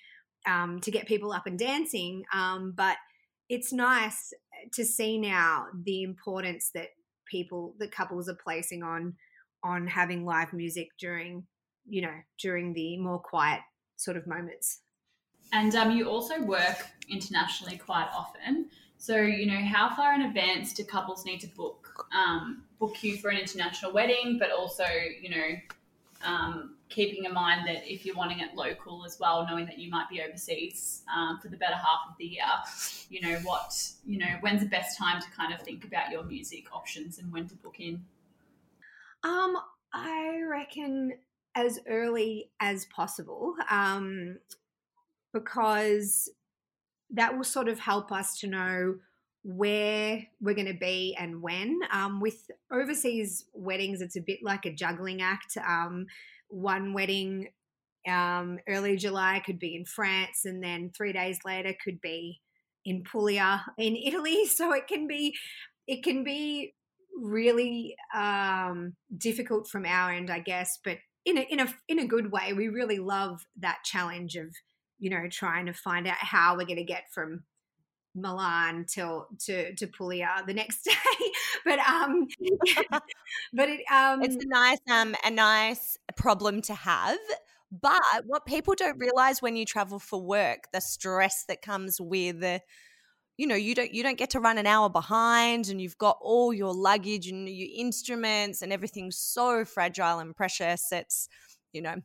um, 0.46 0.80
to 0.80 0.90
get 0.90 1.06
people 1.06 1.32
up 1.32 1.46
and 1.46 1.58
dancing. 1.58 2.24
Um, 2.32 2.72
but 2.76 2.96
it's 3.48 3.72
nice 3.72 4.32
to 4.72 4.84
see 4.84 5.18
now 5.18 5.66
the 5.84 6.02
importance 6.02 6.70
that 6.74 6.88
people, 7.26 7.74
that 7.78 7.92
couples 7.92 8.28
are 8.28 8.38
placing 8.42 8.82
on 8.82 9.14
on 9.64 9.86
having 9.86 10.24
live 10.24 10.52
music 10.52 10.88
during, 10.98 11.46
you 11.88 12.02
know, 12.02 12.14
during 12.40 12.72
the 12.72 12.98
more 12.98 13.20
quiet 13.20 13.60
sort 13.96 14.16
of 14.16 14.26
moments. 14.26 14.80
And 15.52 15.74
um, 15.76 15.92
you 15.92 16.08
also 16.08 16.42
work 16.42 16.86
internationally 17.08 17.76
quite 17.76 18.08
often. 18.16 18.68
So, 18.96 19.16
you 19.16 19.46
know, 19.46 19.60
how 19.64 19.94
far 19.94 20.14
in 20.14 20.22
advance 20.22 20.72
do 20.72 20.84
couples 20.84 21.24
need 21.24 21.40
to 21.40 21.48
book 21.48 22.06
um, 22.16 22.64
book 22.78 23.02
you 23.02 23.16
for 23.18 23.30
an 23.30 23.36
international 23.36 23.92
wedding, 23.92 24.36
but 24.38 24.50
also, 24.50 24.84
you 25.20 25.30
know, 25.30 25.48
um, 26.24 26.76
keeping 26.92 27.24
in 27.24 27.32
mind 27.32 27.66
that 27.66 27.90
if 27.90 28.04
you're 28.04 28.16
wanting 28.16 28.40
it 28.40 28.54
local 28.54 29.04
as 29.04 29.18
well, 29.18 29.46
knowing 29.48 29.66
that 29.66 29.78
you 29.78 29.90
might 29.90 30.08
be 30.08 30.22
overseas 30.22 31.02
um, 31.14 31.38
for 31.40 31.48
the 31.48 31.56
better 31.56 31.74
half 31.74 32.00
of 32.10 32.16
the 32.18 32.24
year, 32.24 32.44
you 33.08 33.20
know, 33.20 33.38
what, 33.42 33.74
you 34.04 34.18
know, 34.18 34.26
when's 34.40 34.60
the 34.60 34.68
best 34.68 34.98
time 34.98 35.20
to 35.20 35.26
kind 35.30 35.52
of 35.52 35.60
think 35.60 35.84
about 35.84 36.10
your 36.10 36.22
music 36.22 36.66
options 36.72 37.18
and 37.18 37.32
when 37.32 37.48
to 37.48 37.56
book 37.56 37.76
in? 37.78 38.04
Um, 39.24 39.56
I 39.92 40.40
reckon 40.48 41.14
as 41.54 41.80
early 41.88 42.50
as 42.60 42.84
possible, 42.86 43.54
um, 43.70 44.38
because 45.32 46.30
that 47.10 47.36
will 47.36 47.44
sort 47.44 47.68
of 47.68 47.78
help 47.78 48.10
us 48.12 48.38
to 48.40 48.46
know 48.46 48.96
where 49.44 50.24
we're 50.40 50.54
going 50.54 50.66
to 50.66 50.78
be 50.78 51.16
and 51.18 51.42
when. 51.42 51.80
Um, 51.90 52.20
with 52.20 52.50
overseas 52.70 53.44
weddings, 53.52 54.00
it's 54.00 54.16
a 54.16 54.20
bit 54.20 54.38
like 54.42 54.66
a 54.66 54.72
juggling 54.72 55.20
act. 55.20 55.56
Um, 55.56 56.06
one 56.52 56.92
wedding 56.92 57.48
um, 58.06 58.58
early 58.68 58.96
July 58.96 59.42
could 59.44 59.58
be 59.58 59.74
in 59.74 59.84
France, 59.84 60.44
and 60.44 60.62
then 60.62 60.90
three 60.96 61.12
days 61.12 61.38
later 61.44 61.74
could 61.82 62.00
be 62.00 62.40
in 62.84 63.02
Puglia 63.04 63.64
in 63.78 63.96
Italy. 63.96 64.44
So 64.46 64.72
it 64.72 64.86
can 64.86 65.06
be, 65.06 65.34
it 65.86 66.02
can 66.02 66.24
be 66.24 66.74
really 67.16 67.96
um, 68.14 68.94
difficult 69.16 69.68
from 69.68 69.86
our 69.86 70.12
end, 70.12 70.30
I 70.30 70.40
guess, 70.40 70.78
but 70.84 70.98
in 71.24 71.38
a 71.38 71.42
in 71.42 71.60
a 71.60 71.74
in 71.88 71.98
a 71.98 72.06
good 72.06 72.32
way. 72.32 72.52
We 72.52 72.68
really 72.68 72.98
love 72.98 73.40
that 73.60 73.78
challenge 73.84 74.36
of 74.36 74.48
you 74.98 75.10
know 75.10 75.28
trying 75.30 75.66
to 75.66 75.72
find 75.72 76.06
out 76.06 76.16
how 76.18 76.56
we're 76.56 76.66
going 76.66 76.76
to 76.76 76.84
get 76.84 77.04
from 77.14 77.44
Milan 78.14 78.84
till 78.88 79.28
to 79.40 79.74
to 79.74 79.86
Puglia 79.86 80.44
the 80.46 80.54
next 80.54 80.84
day. 80.84 81.26
but 81.64 81.78
um 81.80 82.26
but 83.52 83.68
it 83.68 83.80
um 83.90 84.22
It's 84.22 84.36
a 84.36 84.48
nice 84.48 84.78
um 84.90 85.14
a 85.24 85.30
nice 85.30 85.98
problem 86.16 86.62
to 86.62 86.74
have. 86.74 87.18
But 87.70 88.02
what 88.26 88.44
people 88.44 88.74
don't 88.76 88.98
realize 88.98 89.40
when 89.40 89.56
you 89.56 89.64
travel 89.64 89.98
for 89.98 90.20
work, 90.20 90.68
the 90.72 90.80
stress 90.80 91.44
that 91.48 91.62
comes 91.62 92.00
with 92.00 92.44
you 93.38 93.46
know, 93.46 93.54
you 93.54 93.74
don't 93.74 93.92
you 93.94 94.02
don't 94.02 94.18
get 94.18 94.30
to 94.30 94.40
run 94.40 94.58
an 94.58 94.66
hour 94.66 94.88
behind 94.90 95.68
and 95.68 95.80
you've 95.80 95.98
got 95.98 96.18
all 96.20 96.52
your 96.52 96.74
luggage 96.74 97.28
and 97.28 97.48
your 97.48 97.68
instruments 97.74 98.62
and 98.62 98.72
everything's 98.72 99.16
so 99.16 99.64
fragile 99.64 100.18
and 100.18 100.36
precious. 100.36 100.92
It's 100.92 101.28
you 101.72 101.80
know, 101.82 101.96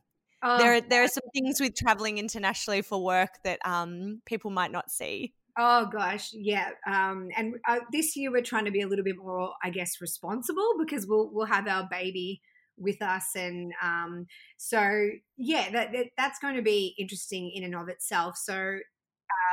oh, 0.42 0.58
there 0.58 0.80
there 0.80 1.02
are 1.04 1.08
some 1.08 1.28
things 1.34 1.60
with 1.60 1.76
traveling 1.76 2.18
internationally 2.18 2.82
for 2.82 3.02
work 3.04 3.30
that 3.44 3.60
um 3.64 4.22
people 4.24 4.50
might 4.50 4.72
not 4.72 4.90
see. 4.90 5.34
Oh 5.60 5.86
gosh, 5.86 6.30
yeah. 6.32 6.70
Um, 6.86 7.30
and 7.36 7.56
uh, 7.68 7.80
this 7.90 8.14
year 8.14 8.30
we're 8.30 8.42
trying 8.42 8.66
to 8.66 8.70
be 8.70 8.82
a 8.82 8.86
little 8.86 9.04
bit 9.04 9.16
more, 9.16 9.54
I 9.62 9.70
guess, 9.70 10.00
responsible 10.00 10.74
because 10.78 11.04
we'll 11.06 11.30
we'll 11.32 11.46
have 11.46 11.66
our 11.66 11.88
baby 11.90 12.40
with 12.76 13.02
us, 13.02 13.34
and 13.34 13.72
um, 13.82 14.26
so 14.56 15.08
yeah, 15.36 15.68
that, 15.72 15.90
that, 15.92 16.06
that's 16.16 16.38
going 16.38 16.54
to 16.54 16.62
be 16.62 16.94
interesting 16.96 17.50
in 17.52 17.64
and 17.64 17.74
of 17.74 17.88
itself. 17.88 18.36
So 18.36 18.78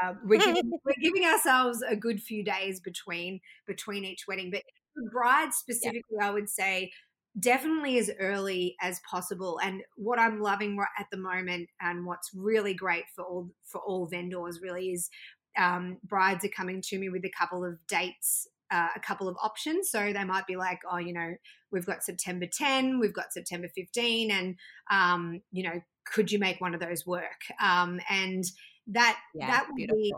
uh, 0.03 0.13
we're, 0.23 0.39
giving, 0.39 0.71
we're 0.85 0.93
giving 1.01 1.25
ourselves 1.25 1.81
a 1.81 1.95
good 1.95 2.21
few 2.21 2.43
days 2.43 2.79
between 2.79 3.39
between 3.65 4.05
each 4.05 4.25
wedding, 4.27 4.51
but 4.51 4.61
for 4.93 5.09
brides 5.11 5.57
specifically, 5.57 6.17
yeah. 6.19 6.27
I 6.27 6.31
would 6.31 6.49
say 6.49 6.91
definitely 7.39 7.97
as 7.97 8.09
early 8.19 8.75
as 8.81 9.01
possible 9.09 9.59
and 9.61 9.81
what 9.97 10.17
i'm 10.17 10.39
loving 10.39 10.79
at 10.97 11.05
the 11.11 11.17
moment 11.17 11.67
and 11.81 12.05
what's 12.05 12.31
really 12.33 12.73
great 12.73 13.03
for 13.13 13.25
all 13.25 13.49
for 13.63 13.81
all 13.81 14.07
vendors 14.07 14.61
really 14.61 14.91
is 14.91 15.09
um, 15.57 15.97
brides 16.03 16.43
are 16.45 16.49
coming 16.49 16.81
to 16.81 16.99
me 16.99 17.09
with 17.09 17.25
a 17.25 17.31
couple 17.37 17.63
of 17.63 17.77
dates 17.87 18.47
uh, 18.71 18.87
a 18.95 18.99
couple 18.99 19.27
of 19.27 19.37
options. 19.41 19.89
So 19.89 20.11
they 20.11 20.23
might 20.23 20.47
be 20.47 20.55
like, 20.55 20.79
oh, 20.91 20.97
you 20.97 21.13
know, 21.13 21.35
we've 21.71 21.85
got 21.85 22.03
September 22.03 22.47
10, 22.51 22.99
we've 22.99 23.13
got 23.13 23.31
September 23.31 23.67
15, 23.75 24.31
and, 24.31 24.55
um, 24.89 25.41
you 25.51 25.63
know, 25.63 25.81
could 26.05 26.31
you 26.31 26.39
make 26.39 26.61
one 26.61 26.73
of 26.73 26.79
those 26.79 27.05
work? 27.05 27.41
Um, 27.61 27.99
and 28.09 28.43
that 28.87 29.17
yeah, 29.33 29.47
that 29.47 29.67
will 29.67 29.75
be 29.75 30.13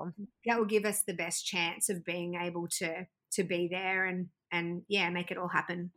that 0.46 0.58
will 0.58 0.66
give 0.66 0.84
us 0.86 1.04
the 1.04 1.14
best 1.14 1.46
chance 1.46 1.88
of 1.88 2.04
being 2.04 2.36
able 2.36 2.68
to 2.80 3.08
to 3.32 3.44
be 3.44 3.70
there 3.72 4.06
and 4.06 4.28
and 4.52 4.82
yeah, 4.90 5.10
make 5.10 5.32
it 5.32 5.38
all 5.38 5.48
happen. 5.48 5.92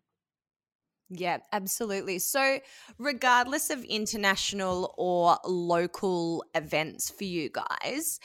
Yeah, 1.13 1.39
absolutely. 1.53 2.21
So, 2.21 2.61
regardless 2.99 3.69
of 3.71 3.83
international 3.83 4.95
or 4.97 5.39
local 5.45 6.45
events 6.55 7.11
for 7.11 7.25
you 7.25 7.51
guys, 7.51 8.21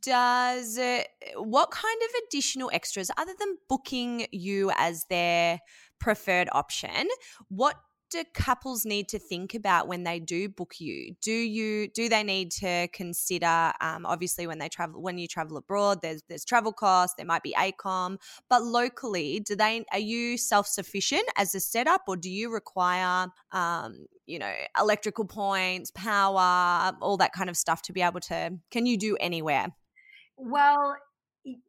does 0.00 0.78
it, 0.78 1.08
what 1.36 1.70
kind 1.70 2.00
of 2.02 2.22
additional 2.26 2.70
extras, 2.72 3.10
other 3.18 3.34
than 3.38 3.58
booking 3.68 4.26
you 4.32 4.72
as 4.76 5.04
their 5.10 5.60
preferred 5.98 6.48
option, 6.52 7.08
what 7.48 7.76
do 8.10 8.24
couples 8.34 8.84
need 8.84 9.08
to 9.08 9.18
think 9.18 9.54
about 9.54 9.86
when 9.86 10.02
they 10.02 10.18
do 10.18 10.48
book 10.48 10.74
you? 10.80 11.14
Do 11.22 11.32
you 11.32 11.88
do 11.88 12.08
they 12.08 12.22
need 12.22 12.50
to 12.52 12.88
consider 12.88 13.72
um, 13.80 14.04
obviously 14.04 14.46
when 14.46 14.58
they 14.58 14.68
travel 14.68 15.00
when 15.00 15.16
you 15.16 15.28
travel 15.28 15.56
abroad? 15.56 16.00
There's 16.02 16.22
there's 16.28 16.44
travel 16.44 16.72
costs. 16.72 17.14
There 17.16 17.26
might 17.26 17.42
be 17.42 17.54
ACOM, 17.54 18.18
but 18.48 18.62
locally, 18.62 19.40
do 19.40 19.54
they 19.54 19.84
are 19.92 19.98
you 19.98 20.36
self 20.36 20.66
sufficient 20.66 21.24
as 21.36 21.54
a 21.54 21.60
setup, 21.60 22.02
or 22.08 22.16
do 22.16 22.30
you 22.30 22.52
require 22.52 23.28
um, 23.52 24.06
you 24.26 24.38
know 24.38 24.52
electrical 24.78 25.24
points, 25.24 25.90
power, 25.92 26.92
all 27.00 27.16
that 27.18 27.32
kind 27.32 27.48
of 27.48 27.56
stuff 27.56 27.82
to 27.82 27.92
be 27.92 28.02
able 28.02 28.20
to? 28.20 28.58
Can 28.70 28.86
you 28.86 28.98
do 28.98 29.16
anywhere? 29.20 29.68
Well, 30.36 30.96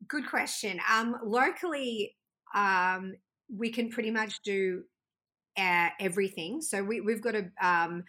good 0.08 0.28
question. 0.28 0.80
Um, 0.90 1.18
locally, 1.24 2.16
um, 2.56 3.14
we 3.56 3.70
can 3.70 3.90
pretty 3.90 4.12
much 4.12 4.42
do 4.44 4.84
uh, 5.58 5.90
everything. 6.00 6.62
So 6.62 6.84
we, 6.84 7.02
we've 7.02 7.22
got 7.22 7.36
a 7.36 7.52
um, 7.62 8.04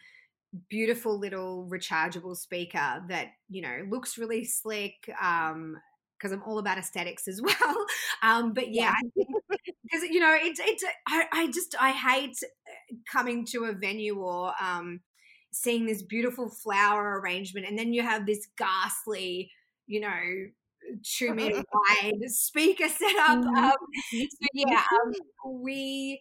beautiful 0.69 1.19
little 1.19 1.69
rechargeable 1.71 2.37
speaker 2.37 3.03
that 3.09 3.29
you 3.49 3.63
know 3.63 3.87
looks 3.89 4.19
really 4.19 4.45
slick. 4.45 5.11
Um, 5.21 5.77
because 6.23 6.33
I'm 6.33 6.43
all 6.45 6.59
about 6.59 6.79
aesthetics 6.79 7.27
as 7.27 7.43
well. 7.43 7.87
Um, 8.23 8.53
but 8.53 8.73
yeah, 8.73 8.95
because 9.17 10.03
you 10.11 10.21
know, 10.21 10.37
it's 10.41 10.61
it's 10.63 10.85
I, 11.09 11.25
I 11.33 11.47
just 11.49 11.75
I 11.81 11.91
hate 11.91 12.37
uh, 12.43 12.97
coming 13.11 13.45
to 13.47 13.65
a 13.65 13.73
venue 13.73 14.17
or 14.17 14.53
um, 14.61 15.01
seeing 15.53 15.87
this 15.87 16.03
beautiful 16.03 16.49
flower 16.49 17.21
arrangement, 17.21 17.67
and 17.67 17.79
then 17.79 17.93
you 17.93 18.03
have 18.03 18.27
this 18.27 18.47
ghastly, 18.57 19.51
you 19.87 20.01
know, 20.01 20.21
two 21.03 21.35
meter 21.35 21.63
wide 22.03 22.21
speaker 22.27 22.89
set 22.89 23.17
up. 23.17 23.39
Mm-hmm. 23.39 23.57
Um, 23.57 23.73
so 24.13 24.47
yeah, 24.55 24.83
um, 25.05 25.63
we 25.63 26.21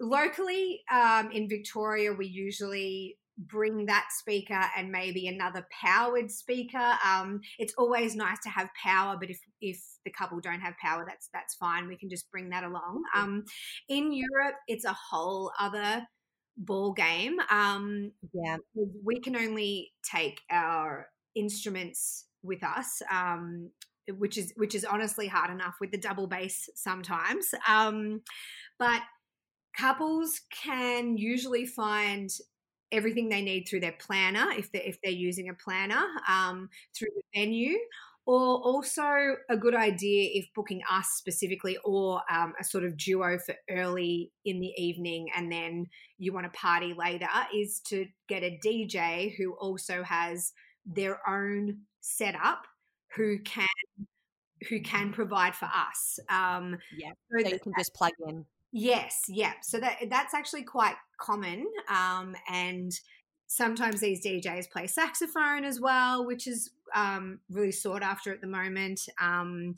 locally 0.00 0.80
um, 0.92 1.30
in 1.30 1.48
Victoria, 1.48 2.12
we 2.12 2.26
usually 2.26 3.16
bring 3.46 3.86
that 3.86 4.08
speaker 4.10 4.66
and 4.76 4.90
maybe 4.90 5.26
another 5.26 5.66
powered 5.82 6.30
speaker. 6.30 6.92
Um, 7.06 7.40
it's 7.58 7.74
always 7.78 8.14
nice 8.14 8.38
to 8.40 8.50
have 8.50 8.68
power, 8.82 9.16
but 9.18 9.30
if 9.30 9.40
if 9.60 9.80
the 10.04 10.10
couple 10.10 10.40
don't 10.40 10.60
have 10.60 10.74
power, 10.82 11.04
that's 11.06 11.28
that's 11.32 11.54
fine. 11.54 11.86
We 11.86 11.96
can 11.96 12.10
just 12.10 12.30
bring 12.30 12.50
that 12.50 12.64
along. 12.64 13.02
Um, 13.14 13.44
in 13.88 14.12
Europe, 14.12 14.56
it's 14.66 14.84
a 14.84 14.96
whole 15.10 15.52
other 15.58 16.06
ball 16.56 16.92
game. 16.92 17.38
Um, 17.50 18.12
yeah, 18.32 18.56
we 19.04 19.20
can 19.20 19.36
only 19.36 19.92
take 20.02 20.40
our 20.50 21.08
instruments 21.34 22.26
with 22.42 22.62
us. 22.62 23.02
Um, 23.10 23.70
which 24.18 24.36
is 24.36 24.52
which 24.56 24.74
is 24.74 24.84
honestly 24.84 25.28
hard 25.28 25.50
enough 25.50 25.76
with 25.80 25.92
the 25.92 25.98
double 25.98 26.26
bass 26.26 26.68
sometimes. 26.74 27.54
Um, 27.68 28.22
but 28.76 29.02
couples 29.76 30.40
can 30.50 31.16
usually 31.16 31.66
find 31.66 32.30
everything 32.92 33.28
they 33.28 33.42
need 33.42 33.64
through 33.64 33.80
their 33.80 33.94
planner 34.00 34.50
if 34.56 34.70
they're 34.72 34.82
if 34.84 35.00
they're 35.02 35.12
using 35.12 35.48
a 35.48 35.54
planner 35.54 36.02
um, 36.28 36.68
through 36.94 37.08
the 37.14 37.40
venue 37.40 37.76
or 38.26 38.58
also 38.58 39.36
a 39.48 39.56
good 39.56 39.74
idea 39.74 40.30
if 40.34 40.46
booking 40.54 40.82
us 40.90 41.08
specifically 41.16 41.78
or 41.84 42.20
um, 42.30 42.52
a 42.60 42.64
sort 42.64 42.84
of 42.84 42.96
duo 42.96 43.38
for 43.38 43.54
early 43.70 44.30
in 44.44 44.60
the 44.60 44.72
evening 44.76 45.28
and 45.36 45.50
then 45.50 45.86
you 46.18 46.32
want 46.32 46.50
to 46.50 46.58
party 46.58 46.94
later 46.96 47.28
is 47.54 47.80
to 47.80 48.06
get 48.28 48.42
a 48.42 48.58
dj 48.64 49.34
who 49.36 49.52
also 49.54 50.02
has 50.02 50.52
their 50.84 51.20
own 51.28 51.78
setup 52.00 52.66
who 53.14 53.38
can 53.40 53.66
who 54.68 54.80
can 54.80 55.12
provide 55.12 55.54
for 55.54 55.66
us 55.66 56.18
um 56.28 56.76
yeah 56.98 57.10
so, 57.30 57.38
so 57.42 57.48
you 57.48 57.58
can 57.60 57.72
just 57.78 57.94
plug 57.94 58.12
in 58.28 58.44
Yes, 58.72 59.24
yeah. 59.28 59.54
So 59.62 59.80
that 59.80 59.96
that's 60.08 60.32
actually 60.34 60.62
quite 60.62 60.94
common, 61.20 61.66
um, 61.88 62.36
and 62.48 62.92
sometimes 63.48 64.00
these 64.00 64.24
DJs 64.24 64.70
play 64.70 64.86
saxophone 64.86 65.64
as 65.64 65.80
well, 65.80 66.24
which 66.24 66.46
is 66.46 66.70
um, 66.94 67.40
really 67.50 67.72
sought 67.72 68.02
after 68.02 68.32
at 68.32 68.40
the 68.40 68.46
moment. 68.46 69.00
Um, 69.20 69.74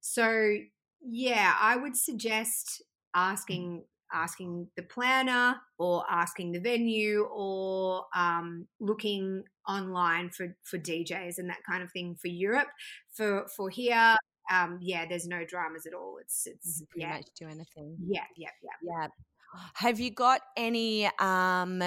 so 0.00 0.56
yeah, 1.02 1.54
I 1.60 1.76
would 1.76 1.96
suggest 1.96 2.82
asking 3.14 3.84
asking 4.12 4.66
the 4.76 4.82
planner 4.82 5.56
or 5.78 6.04
asking 6.10 6.52
the 6.52 6.60
venue 6.60 7.28
or 7.32 8.06
um, 8.14 8.66
looking 8.80 9.44
online 9.68 10.30
for 10.30 10.56
for 10.64 10.78
DJs 10.78 11.36
and 11.38 11.50
that 11.50 11.62
kind 11.68 11.82
of 11.82 11.92
thing 11.92 12.16
for 12.20 12.28
Europe. 12.28 12.68
For 13.12 13.46
for 13.54 13.68
here, 13.68 14.16
um, 14.50 14.78
yeah, 14.80 15.06
there's 15.08 15.26
no 15.26 15.44
dramas 15.44 15.86
at 15.86 15.94
all. 15.94 16.18
It's 16.20 16.46
it's 16.46 16.82
pretty 16.90 17.06
yeah, 17.06 17.16
much 17.16 17.26
do 17.38 17.46
anything. 17.46 17.96
yeah, 18.06 18.24
yeah, 18.36 18.48
yeah. 18.62 18.70
Yeah. 18.82 19.06
Have 19.74 19.98
you 19.98 20.10
got 20.10 20.40
any 20.56 21.10
um 21.18 21.82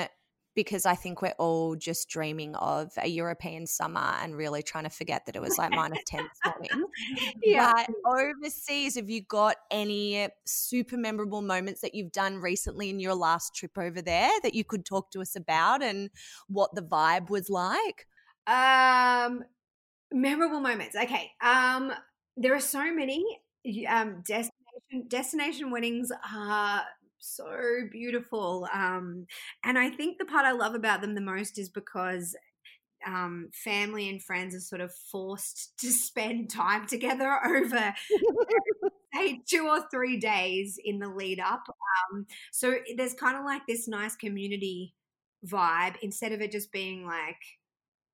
because 0.56 0.86
I 0.86 0.96
think 0.96 1.22
we're 1.22 1.34
all 1.40 1.76
just 1.76 2.10
dreaming 2.10 2.56
of 2.56 2.92
a 2.98 3.08
European 3.08 3.66
summer 3.66 4.14
and 4.22 4.36
really 4.36 4.62
trying 4.62 4.84
to 4.84 4.90
forget 4.90 5.26
that 5.26 5.36
it 5.36 5.42
was 5.42 5.58
like 5.58 5.72
minus 5.72 6.04
10 6.06 6.24
this 6.24 6.54
morning. 6.54 6.88
Yeah. 7.44 7.74
But 7.76 7.90
overseas, 8.06 8.96
have 8.96 9.10
you 9.10 9.22
got 9.22 9.58
any 9.72 10.28
super 10.46 10.98
memorable 10.98 11.42
moments 11.42 11.82
that 11.82 11.96
you've 11.96 12.12
done 12.12 12.38
recently 12.38 12.90
in 12.90 13.00
your 13.00 13.16
last 13.16 13.56
trip 13.56 13.78
over 13.78 14.02
there 14.02 14.30
that 14.44 14.54
you 14.54 14.64
could 14.64 14.86
talk 14.86 15.12
to 15.12 15.22
us 15.22 15.36
about 15.36 15.82
and 15.82 16.10
what 16.48 16.74
the 16.76 16.82
vibe 16.82 17.30
was 17.30 17.50
like? 17.50 18.08
Um, 18.48 19.44
memorable 20.12 20.60
moments. 20.60 20.96
Okay. 20.96 21.32
Um, 21.42 21.92
there 22.38 22.56
are 22.56 22.60
so 22.60 22.94
many. 22.94 23.26
Um, 23.88 24.22
destination 24.26 25.08
destination 25.08 25.72
weddings 25.72 26.12
are 26.34 26.84
so 27.20 27.88
beautiful. 27.92 28.68
Um, 28.74 29.26
and 29.64 29.80
I 29.80 29.90
think 29.90 30.18
the 30.18 30.26
part 30.26 30.46
I 30.46 30.52
love 30.52 30.76
about 30.76 31.02
them 31.02 31.16
the 31.16 31.22
most 31.22 31.58
is 31.58 31.70
because 31.70 32.36
um, 33.06 33.50
family 33.54 34.10
and 34.10 34.22
friends 34.22 34.56
are 34.56 34.60
sort 34.60 34.82
of 34.82 34.94
forced 35.12 35.78
to 35.80 35.88
spend 35.92 36.50
time 36.50 36.86
together 36.88 37.40
over 37.46 37.94
say 39.14 39.42
two 39.48 39.68
or 39.68 39.86
three 39.90 40.18
days 40.18 40.80
in 40.84 41.00
the 41.00 41.10
lead 41.10 41.40
up. 41.40 41.64
Um, 42.12 42.26
so 42.52 42.76
there's 42.98 43.14
kind 43.14 43.38
of 43.38 43.46
like 43.46 43.62
this 43.68 43.88
nice 43.88 44.16
community 44.16 44.94
vibe 45.46 45.96
instead 46.02 46.32
of 46.32 46.42
it 46.42 46.52
just 46.52 46.72
being 46.72 47.06
like, 47.06 47.38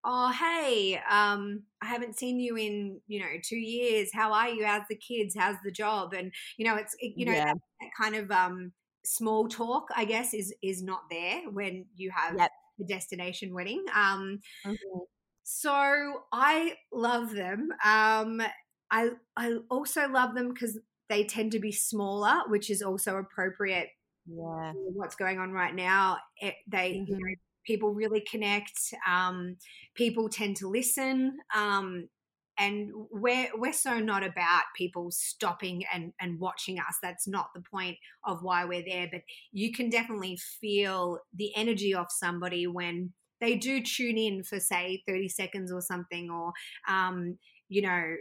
oh 0.03 0.31
hey, 0.31 0.97
um, 1.09 1.63
I 1.81 1.87
haven't 1.87 2.17
seen 2.17 2.39
you 2.39 2.55
in 2.57 3.01
you 3.07 3.19
know 3.19 3.27
two 3.43 3.57
years. 3.57 4.11
How 4.13 4.33
are 4.33 4.49
you? 4.49 4.65
How's 4.65 4.87
the 4.89 4.95
kids? 4.95 5.35
How's 5.37 5.57
the 5.63 5.71
job? 5.71 6.13
And 6.13 6.33
you 6.57 6.65
know 6.65 6.75
it's 6.75 6.95
it, 6.99 7.13
you 7.17 7.25
know 7.25 7.33
Yeah. 7.33 7.43
that, 7.45 7.55
that 7.81 7.89
kind 7.97 8.15
of 8.15 8.31
um, 8.31 8.73
small 9.05 9.47
talk, 9.49 9.87
I 9.95 10.05
guess, 10.05 10.33
is 10.33 10.53
is 10.63 10.83
not 10.83 11.03
there 11.09 11.49
when 11.51 11.87
you 11.95 12.11
have 12.11 12.35
Yep. 12.35 12.51
a 12.81 12.85
destination 12.85 13.53
wedding. 13.53 13.85
Um, 13.93 14.39
Mhm. 14.65 15.07
so 15.43 16.23
I 16.31 16.77
love 16.91 17.31
them. 17.31 17.69
Um, 17.83 18.41
I 18.91 19.11
I 19.35 19.57
also 19.69 20.07
love 20.09 20.35
them 20.35 20.49
because 20.53 20.79
they 21.09 21.23
tend 21.25 21.51
to 21.53 21.59
be 21.59 21.71
smaller, 21.71 22.43
which 22.47 22.69
is 22.69 22.81
also 22.81 23.17
appropriate 23.17 23.89
Yeah. 24.25 24.73
what's 24.93 25.15
going 25.15 25.39
on 25.39 25.51
right 25.51 25.73
now. 25.75 26.19
It, 26.37 26.55
they 26.67 27.03
you 27.05 27.15
Mhm. 27.15 27.19
know, 27.19 27.35
people 27.65 27.93
really 27.93 28.21
connect. 28.29 28.93
Um, 29.07 29.57
people 29.95 30.29
tend 30.29 30.57
to 30.57 30.67
listen. 30.69 31.37
Um, 31.55 32.09
and 32.57 32.91
we're 33.09 33.49
we're 33.55 33.71
so 33.71 33.99
not 33.99 34.23
about 34.23 34.63
people 34.75 35.11
stopping 35.11 35.83
and 35.93 36.11
and 36.19 36.39
watching 36.39 36.77
us. 36.77 36.97
That's 37.01 37.27
not 37.27 37.47
the 37.55 37.61
point 37.61 37.97
of 38.25 38.43
why 38.43 38.65
we're 38.65 38.83
there. 38.85 39.07
But 39.11 39.21
you 39.51 39.71
can 39.71 39.89
definitely 39.89 40.37
feel 40.37 41.19
the 41.33 41.55
energy 41.55 41.93
of 41.93 42.07
somebody 42.09 42.67
when 42.67 43.13
they 43.39 43.55
do 43.55 43.81
tune 43.81 44.17
in 44.17 44.43
for 44.43 44.59
say 44.59 45.03
30 45.07 45.29
seconds 45.29 45.71
or 45.71 45.81
something 45.81 46.29
or 46.29 46.51
um, 46.89 47.37
you 47.69 47.81
know 47.81 48.15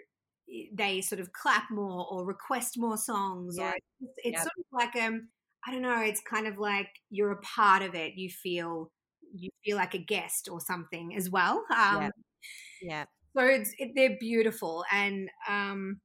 they 0.72 1.00
sort 1.00 1.20
of 1.20 1.32
clap 1.32 1.70
more 1.70 2.06
or 2.10 2.24
request 2.24 2.74
more 2.78 2.96
songs 2.96 3.58
Yeah. 3.58 3.72
or 3.72 3.74
it's, 4.00 4.14
it's 4.18 4.42
Yep. 4.42 4.42
sort 4.42 4.52
of 4.58 4.64
like 4.72 4.96
um 5.04 5.28
i 5.66 5.70
don't 5.72 5.82
know 5.82 6.00
it's 6.00 6.22
kind 6.22 6.46
of 6.46 6.56
like 6.58 6.88
you're 7.10 7.32
a 7.32 7.40
part 7.42 7.82
of 7.82 7.94
it 7.94 8.14
you 8.14 8.30
feel 8.30 8.90
you 9.34 9.50
feel 9.64 9.76
like 9.76 9.94
a 9.94 9.98
guest 9.98 10.48
or 10.50 10.60
something 10.60 11.14
as 11.16 11.30
well 11.30 11.64
um 11.76 12.02
Yep. 12.02 12.12
Yeah. 12.82 13.04
so 13.36 13.44
it's 13.44 13.74
it, 13.78 13.92
they're 13.94 14.16
beautiful 14.20 14.84
and 14.92 15.28
um 15.48 16.00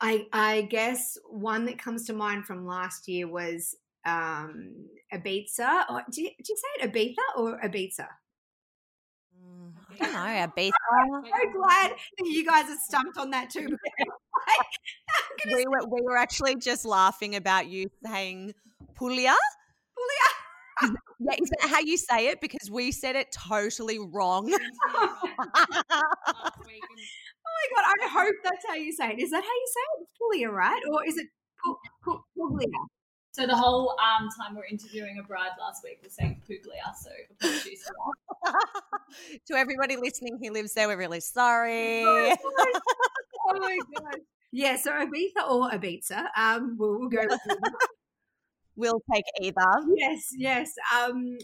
i 0.00 0.26
i 0.32 0.62
guess 0.62 1.16
one 1.30 1.64
that 1.66 1.78
comes 1.78 2.04
to 2.06 2.12
mind 2.12 2.44
from 2.46 2.66
last 2.66 3.06
year 3.08 3.28
was 3.28 3.74
um 4.06 4.74
ibiza 5.12 5.84
or 5.90 6.02
do 6.10 6.22
you, 6.22 6.30
you 6.38 6.56
say 6.56 6.84
it 6.84 6.92
ibiza 6.92 7.38
or 7.40 7.60
ibiza 7.60 8.06
Mm, 9.36 9.72
I 10.00 10.04
don't 10.04 10.12
know. 10.12 10.44
A 10.44 10.52
beef. 10.54 10.74
i'm 10.92 11.24
so 11.24 11.52
glad 11.60 11.90
that 12.18 12.26
you 12.26 12.44
guys 12.46 12.64
are 12.70 12.78
stumped 12.82 13.18
on 13.18 13.30
that 13.30 13.50
too 13.50 13.66
We 15.46 15.64
were, 15.68 15.86
we 15.90 16.00
were 16.02 16.16
actually 16.16 16.56
just 16.56 16.84
laughing 16.84 17.34
about 17.36 17.66
you 17.66 17.88
saying 18.04 18.54
Puglia. 18.94 19.34
Puglia. 19.94 20.28
Yeah, 20.82 21.34
is 21.40 21.50
that 21.50 21.68
how 21.70 21.80
you 21.80 21.96
say 21.96 22.28
it? 22.28 22.40
Because 22.40 22.70
we 22.70 22.92
said 22.92 23.16
it 23.16 23.32
totally 23.32 23.98
wrong. 23.98 24.52
Oh 27.46 27.76
my 27.76 27.82
god! 27.82 27.94
I 28.02 28.08
hope 28.08 28.34
that's 28.42 28.64
how 28.66 28.74
you 28.74 28.92
say 28.92 29.10
it. 29.12 29.20
Is 29.20 29.30
that 29.30 29.42
how 29.42 29.48
you 29.48 29.68
say 29.68 29.80
it? 29.80 30.02
It's 30.02 30.12
Puglia, 30.18 30.50
right? 30.50 30.80
Or 30.90 31.06
is 31.06 31.16
it 31.16 31.26
Pu- 31.64 31.76
Pu- 32.02 32.24
Puglia? 32.36 32.66
So 33.32 33.46
the 33.46 33.56
whole 33.56 33.96
um, 34.00 34.28
time 34.38 34.54
we're 34.56 34.64
interviewing 34.66 35.18
a 35.18 35.26
bride 35.26 35.50
last 35.58 35.82
week 35.84 36.00
was 36.02 36.14
saying 36.14 36.40
Puglia, 36.46 36.82
so 37.00 37.10
apologies 37.40 37.82
for 37.84 37.94
that. 38.52 39.00
to 39.46 39.54
everybody 39.54 39.96
listening 39.96 40.38
who 40.42 40.52
lives 40.52 40.72
there, 40.74 40.88
we're 40.88 40.96
really 40.96 41.20
sorry. 41.20 42.04
Oh 43.46 43.58
my 43.58 43.78
god! 43.98 44.16
Yeah, 44.52 44.76
so 44.76 44.90
Ibiza 44.90 45.50
or 45.50 45.68
Ibiza. 45.70 46.28
Um, 46.36 46.76
we'll, 46.78 46.98
we'll 46.98 47.08
go. 47.10 47.26
We'll 48.76 49.00
take 49.12 49.24
either. 49.40 49.70
yes, 49.96 50.28
yes. 50.36 50.72
Um, 50.96 51.36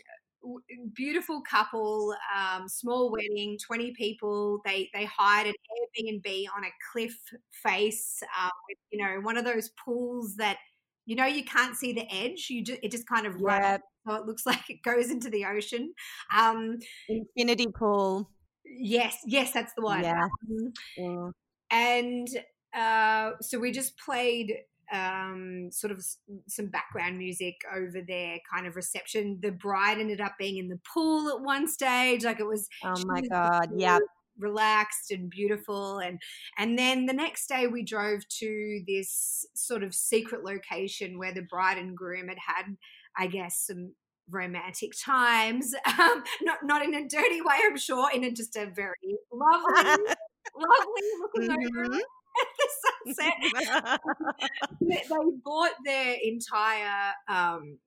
beautiful 0.95 1.43
couple, 1.43 2.15
um, 2.37 2.69
small 2.69 3.11
wedding, 3.11 3.59
twenty 3.65 3.93
people. 3.93 4.61
They 4.65 4.91
they 4.95 5.05
hired 5.05 5.49
an 5.49 5.55
Airbnb 5.55 6.47
on 6.57 6.65
a 6.65 6.71
cliff 6.93 7.15
face. 7.63 8.23
Um, 8.41 8.51
with, 8.69 8.79
you 8.91 9.05
know, 9.05 9.21
one 9.21 9.37
of 9.37 9.45
those 9.45 9.71
pools 9.85 10.37
that 10.37 10.59
you 11.07 11.17
know 11.17 11.27
you 11.27 11.45
can't 11.45 11.77
see 11.77 11.93
the 11.93 12.07
edge. 12.13 12.47
You 12.51 12.65
just 12.65 12.81
it 12.83 12.91
just 12.91 13.07
kind 13.09 13.27
of 13.27 13.35
runs 13.41 13.63
Yeah, 13.63 13.79
so 14.07 14.15
it 14.15 14.27
looks 14.27 14.47
like 14.47 14.69
it 14.71 14.83
goes 14.83 15.11
into 15.11 15.31
the 15.31 15.45
ocean. 15.45 15.93
Um, 16.37 16.79
infinity 17.09 17.67
pool. 17.69 18.31
yes, 18.65 19.17
yes, 19.27 19.53
that's 19.53 19.73
the 19.77 19.83
one. 19.83 20.03
Yeah. 20.03 20.25
Um, 20.25 20.73
Mm. 20.99 21.33
and 21.71 22.29
uh, 22.75 23.33
so 23.41 23.59
we 23.59 23.73
just 23.73 23.99
played 23.99 24.55
um, 24.93 25.69
sort 25.71 25.91
of 25.93 25.99
s- 25.99 26.19
some 26.49 26.67
background 26.67 27.19
music 27.19 27.55
over 27.75 28.01
their 28.07 28.39
kind 28.53 28.67
of 28.67 28.77
reception. 28.77 29.39
The 29.43 29.53
bride 29.53 29.99
ended 29.99 30.21
up 30.21 30.33
being 30.39 30.59
in 30.59 30.69
the 30.69 30.81
pool 30.93 31.29
at 31.31 31.41
one 31.43 31.69
stage, 31.69 32.25
like 32.25 32.41
it 32.41 32.47
was 32.47 32.69
Oh 32.85 32.95
my 33.07 33.21
god. 33.23 33.69
Yeah. 33.77 33.99
relaxed 34.39 35.11
and 35.11 35.29
beautiful 35.29 35.99
and 35.99 36.19
and 36.57 36.79
then 36.79 37.05
the 37.07 37.13
next 37.13 37.47
day 37.49 37.67
we 37.67 37.83
drove 37.83 38.27
to 38.29 38.81
this 38.87 39.45
sort 39.55 39.83
of 39.83 39.95
secret 39.95 40.45
location 40.45 41.19
where 41.19 41.35
the 41.35 41.43
bride 41.43 41.77
and 41.77 41.95
groom 41.97 42.29
had 42.29 42.39
had 42.39 42.77
i 43.19 43.27
guess 43.27 43.67
some 43.67 43.93
romantic 44.31 44.93
times 45.05 45.75
um, 45.99 46.23
not 46.43 46.59
not 46.63 46.83
in 46.83 46.95
a 46.95 47.07
dirty 47.09 47.43
way 47.43 47.57
i'm 47.67 47.77
sure 47.77 48.09
in 48.15 48.25
a 48.25 48.31
just 48.31 48.57
a 48.57 48.67
very 48.75 49.19
lovely 49.31 49.75
lovely 50.57 51.03
looking 51.21 51.51
over 51.51 51.99
At 52.39 52.47
the 52.59 53.15
sunset 53.15 54.01
they 54.81 55.03
they 55.09 55.17
bought 55.45 55.73
their 55.85 56.17
entire 56.23 57.13
um, 57.29 57.79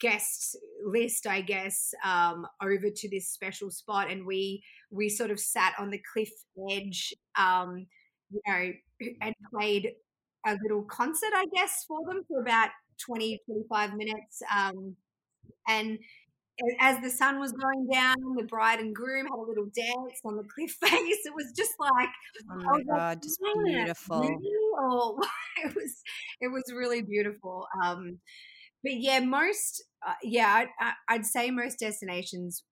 guest 0.00 0.56
list, 0.84 1.26
I 1.26 1.40
guess, 1.40 1.94
um, 2.04 2.46
over 2.62 2.90
to 2.90 3.08
this 3.08 3.28
special 3.28 3.70
spot, 3.70 4.10
and 4.10 4.26
we 4.26 4.62
we 4.90 5.08
sort 5.08 5.30
of 5.30 5.40
sat 5.40 5.74
on 5.78 5.90
the 5.90 6.02
cliff 6.12 6.30
edge, 6.70 7.14
um, 7.38 7.86
you 8.30 8.40
know, 8.46 8.72
and 9.22 9.34
played 9.52 9.92
a 10.46 10.56
little 10.62 10.82
concert, 10.82 11.32
I 11.34 11.46
guess, 11.54 11.84
for 11.86 12.00
them 12.06 12.24
for 12.28 12.40
about 12.40 12.70
20, 13.04 13.40
25 13.46 13.94
minutes. 13.94 14.42
Um, 14.54 14.96
and 15.68 15.98
as 16.80 17.00
the 17.02 17.10
sun 17.10 17.38
was 17.38 17.52
going 17.52 17.86
down, 17.92 18.16
the 18.36 18.44
bride 18.44 18.80
and 18.80 18.94
groom 18.94 19.26
had 19.26 19.38
a 19.38 19.42
little 19.48 19.66
dance 19.74 20.20
on 20.24 20.36
the 20.36 20.44
cliff 20.44 20.70
face. 20.82 21.18
It 21.24 21.34
was 21.34 21.52
just 21.56 21.72
like 21.78 22.08
Oh 22.50 22.56
my 22.56 22.72
was 22.72 22.84
like, 22.88 22.98
god, 22.98 23.22
just 23.22 23.40
beautiful. 23.64 24.38
Or 24.80 25.18
it 25.64 25.74
was 25.74 26.02
it 26.40 26.48
was 26.48 26.64
really 26.74 27.02
beautiful. 27.02 27.66
Um, 27.84 28.18
but 28.82 28.94
yeah, 28.94 29.20
most 29.20 29.84
uh, 30.06 30.14
yeah, 30.22 30.48
I'd, 30.54 30.68
I- 30.80 31.14
I'd 31.14 31.26
say 31.26 31.50
most 31.50 31.78
destinations 31.78 32.64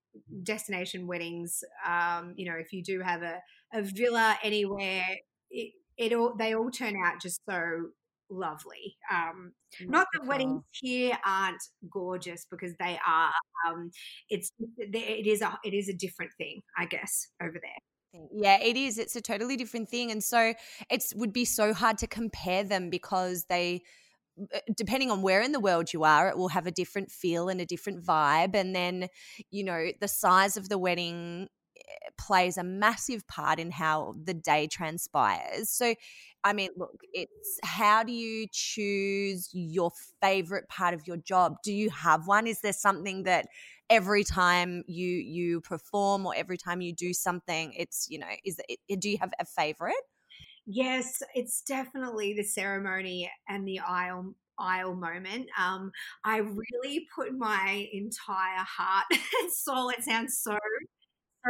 destination 0.43 1.07
weddings. 1.07 1.61
Um, 1.87 2.35
you 2.37 2.51
know, 2.51 2.57
if 2.59 2.73
you 2.73 2.83
do 2.83 3.01
have 3.01 3.23
a 3.23 3.41
a 3.75 3.83
villa 3.83 4.39
anywhere, 4.43 5.05
it, 5.51 5.73
it 5.99 6.13
all 6.13 6.35
they 6.37 6.55
all 6.55 6.71
turn 6.71 6.95
out 7.05 7.21
just 7.21 7.41
so 7.49 7.89
lovely. 8.31 8.97
Um, 9.13 9.53
not 9.81 10.07
that 10.13 10.27
weddings 10.27 10.63
here 10.73 11.19
aren't 11.25 11.63
gorgeous 11.91 12.47
because 12.51 12.75
they 12.79 12.99
are. 13.07 13.33
Um, 13.69 13.91
it's 14.29 14.53
it 14.59 15.27
is 15.27 15.43
a 15.43 15.59
it 15.65 15.75
is 15.75 15.89
a 15.89 15.95
different 15.95 16.33
thing, 16.39 16.63
I 16.77 16.87
guess, 16.87 17.29
over 17.43 17.59
there. 17.61 18.23
Yeah, 18.33 18.59
it 18.61 18.77
is. 18.77 18.99
It's 18.99 19.17
a 19.17 19.21
totally 19.21 19.57
different 19.57 19.89
thing, 19.89 20.11
and 20.11 20.23
so 20.23 20.55
it 20.91 21.05
would 21.15 21.33
be 21.33 21.45
so 21.45 21.75
hard 21.75 21.99
to 21.99 22.07
compare 22.07 22.65
them 22.65 22.91
because 22.91 23.45
they 23.49 23.83
uh, 24.55 24.61
depending 24.77 25.11
on 25.11 25.23
where 25.23 25.41
in 25.41 25.53
the 25.53 25.61
world 25.61 25.93
you 25.93 26.05
are, 26.05 26.29
it 26.29 26.39
will 26.39 26.49
have 26.49 26.67
a 26.67 26.71
different 26.71 27.11
feel 27.11 27.49
and 27.49 27.61
a 27.61 27.67
different 27.67 28.05
vibe. 28.05 28.55
And 28.55 28.75
then, 28.75 29.09
you 29.51 29.65
know, 29.65 29.89
the 30.01 30.09
size 30.09 30.57
of 30.57 30.69
the 30.69 30.79
wedding 30.79 31.43
eh, 31.43 31.58
plays 32.19 32.57
a 32.59 32.65
massive 32.65 33.27
part 33.29 33.59
in 33.59 33.71
how 33.71 34.15
the 34.23 34.35
day 34.35 34.67
transpires. 34.67 35.71
So, 35.71 35.95
I 36.45 36.53
mean, 36.53 36.71
look, 36.77 37.01
it's 37.13 37.59
how 37.65 38.03
do 38.03 38.13
you 38.13 38.47
choose 38.53 39.51
your 39.53 39.91
favorite 40.21 40.69
part 40.69 40.95
of 40.95 41.07
your 41.07 41.17
job? 41.17 41.57
Do 41.63 41.73
you 41.73 41.91
have 41.91 42.27
one? 42.27 42.47
Is 42.47 42.61
there 42.61 42.73
something 42.73 43.25
that 43.25 43.47
every 43.91 44.25
time 44.25 44.83
you 44.87 45.09
you 45.09 45.61
perform 45.61 46.27
or 46.27 46.35
every 46.35 46.59
time 46.59 46.81
you 46.81 46.93
do 46.93 47.13
something, 47.13 47.73
it's 47.77 48.07
you 48.11 48.19
know, 48.19 48.29
is 48.45 48.61
it, 48.69 49.01
do 49.01 49.11
you 49.11 49.19
have 49.19 49.33
a 49.39 49.45
favorite? 49.45 49.95
Yes, 50.67 51.23
it's 51.35 51.63
definitely 51.63 52.35
the 52.35 52.43
ceremony 52.43 53.31
and 53.49 53.67
the 53.67 53.81
aisle 53.81 54.35
aisle 54.59 54.97
moment. 54.97 55.49
Um, 55.59 55.93
I 56.25 56.39
really 56.39 57.07
put 57.15 57.33
my 57.33 57.89
entire 57.93 58.59
heart 58.59 59.07
and 59.43 59.53
soul. 59.53 59.89
It 59.91 60.03
sounds 60.03 60.39
so 60.39 60.59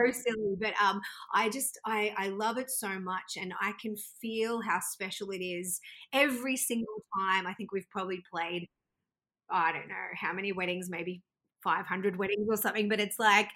so 0.07 0.21
silly, 0.21 0.57
but 0.61 0.75
um, 0.83 1.01
I 1.35 1.49
just 1.49 1.79
I 1.85 2.15
I 2.17 2.29
love 2.29 2.59
it 2.59 2.71
so 2.71 2.99
much, 3.01 3.37
and 3.41 3.53
I 3.61 3.73
can 3.81 3.97
feel 4.21 4.61
how 4.61 4.81
special 4.81 5.31
it 5.31 5.43
is 5.43 5.81
every 6.13 6.57
single 6.57 7.05
time. 7.19 7.47
I 7.47 7.55
think 7.55 7.73
we've 7.73 7.89
probably 7.91 8.23
played. 8.31 8.69
I 9.51 9.73
don't 9.73 9.89
know 9.89 9.95
how 10.15 10.33
many 10.33 10.53
weddings, 10.53 10.91
maybe 10.91 11.23
500 11.65 12.17
weddings 12.17 12.47
or 12.51 12.57
something, 12.57 12.89
but 12.89 13.01
it's 13.01 13.19
like 13.19 13.49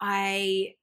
I 0.00 0.74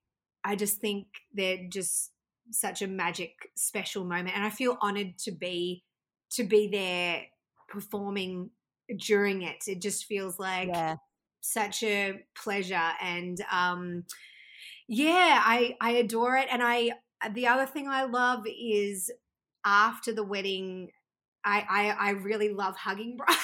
I 0.43 0.56
just 0.56 0.80
think 0.80 1.08
they're 1.34 1.67
just 1.69 2.12
such 2.51 2.82
a 2.82 2.88
magic 2.88 3.32
special 3.56 4.06
moment 4.06 4.36
and 4.36 4.45
i 4.45 4.49
feel 4.49 4.78
honored 4.82 5.17
to 5.17 5.32
be 5.32 5.84
to 6.30 6.43
be 6.43 6.67
there 6.67 7.23
performing 7.67 8.49
during 8.97 9.41
it 9.41 9.63
it 9.67 9.82
just 9.82 10.06
feels 10.06 10.38
like 10.38 10.67
yeah. 10.67 10.95
such 11.41 11.82
a 11.84 12.23
pleasure 12.36 12.91
and 13.01 13.43
um 13.51 14.04
yeah 14.88 15.41
i 15.43 15.76
i 15.82 15.91
adore 15.91 16.36
it 16.36 16.48
and 16.52 16.62
i 16.63 16.91
the 17.34 17.48
other 17.48 17.65
thing 17.65 17.88
i 17.88 18.04
love 18.04 18.43
is 18.48 19.12
after 19.65 20.13
the 20.13 20.24
wedding 20.24 20.89
i 21.43 21.65
i, 21.69 22.08
I 22.08 22.10
really 22.12 22.50
love 22.50 22.76
hugging 22.76 23.17
brides 23.17 23.39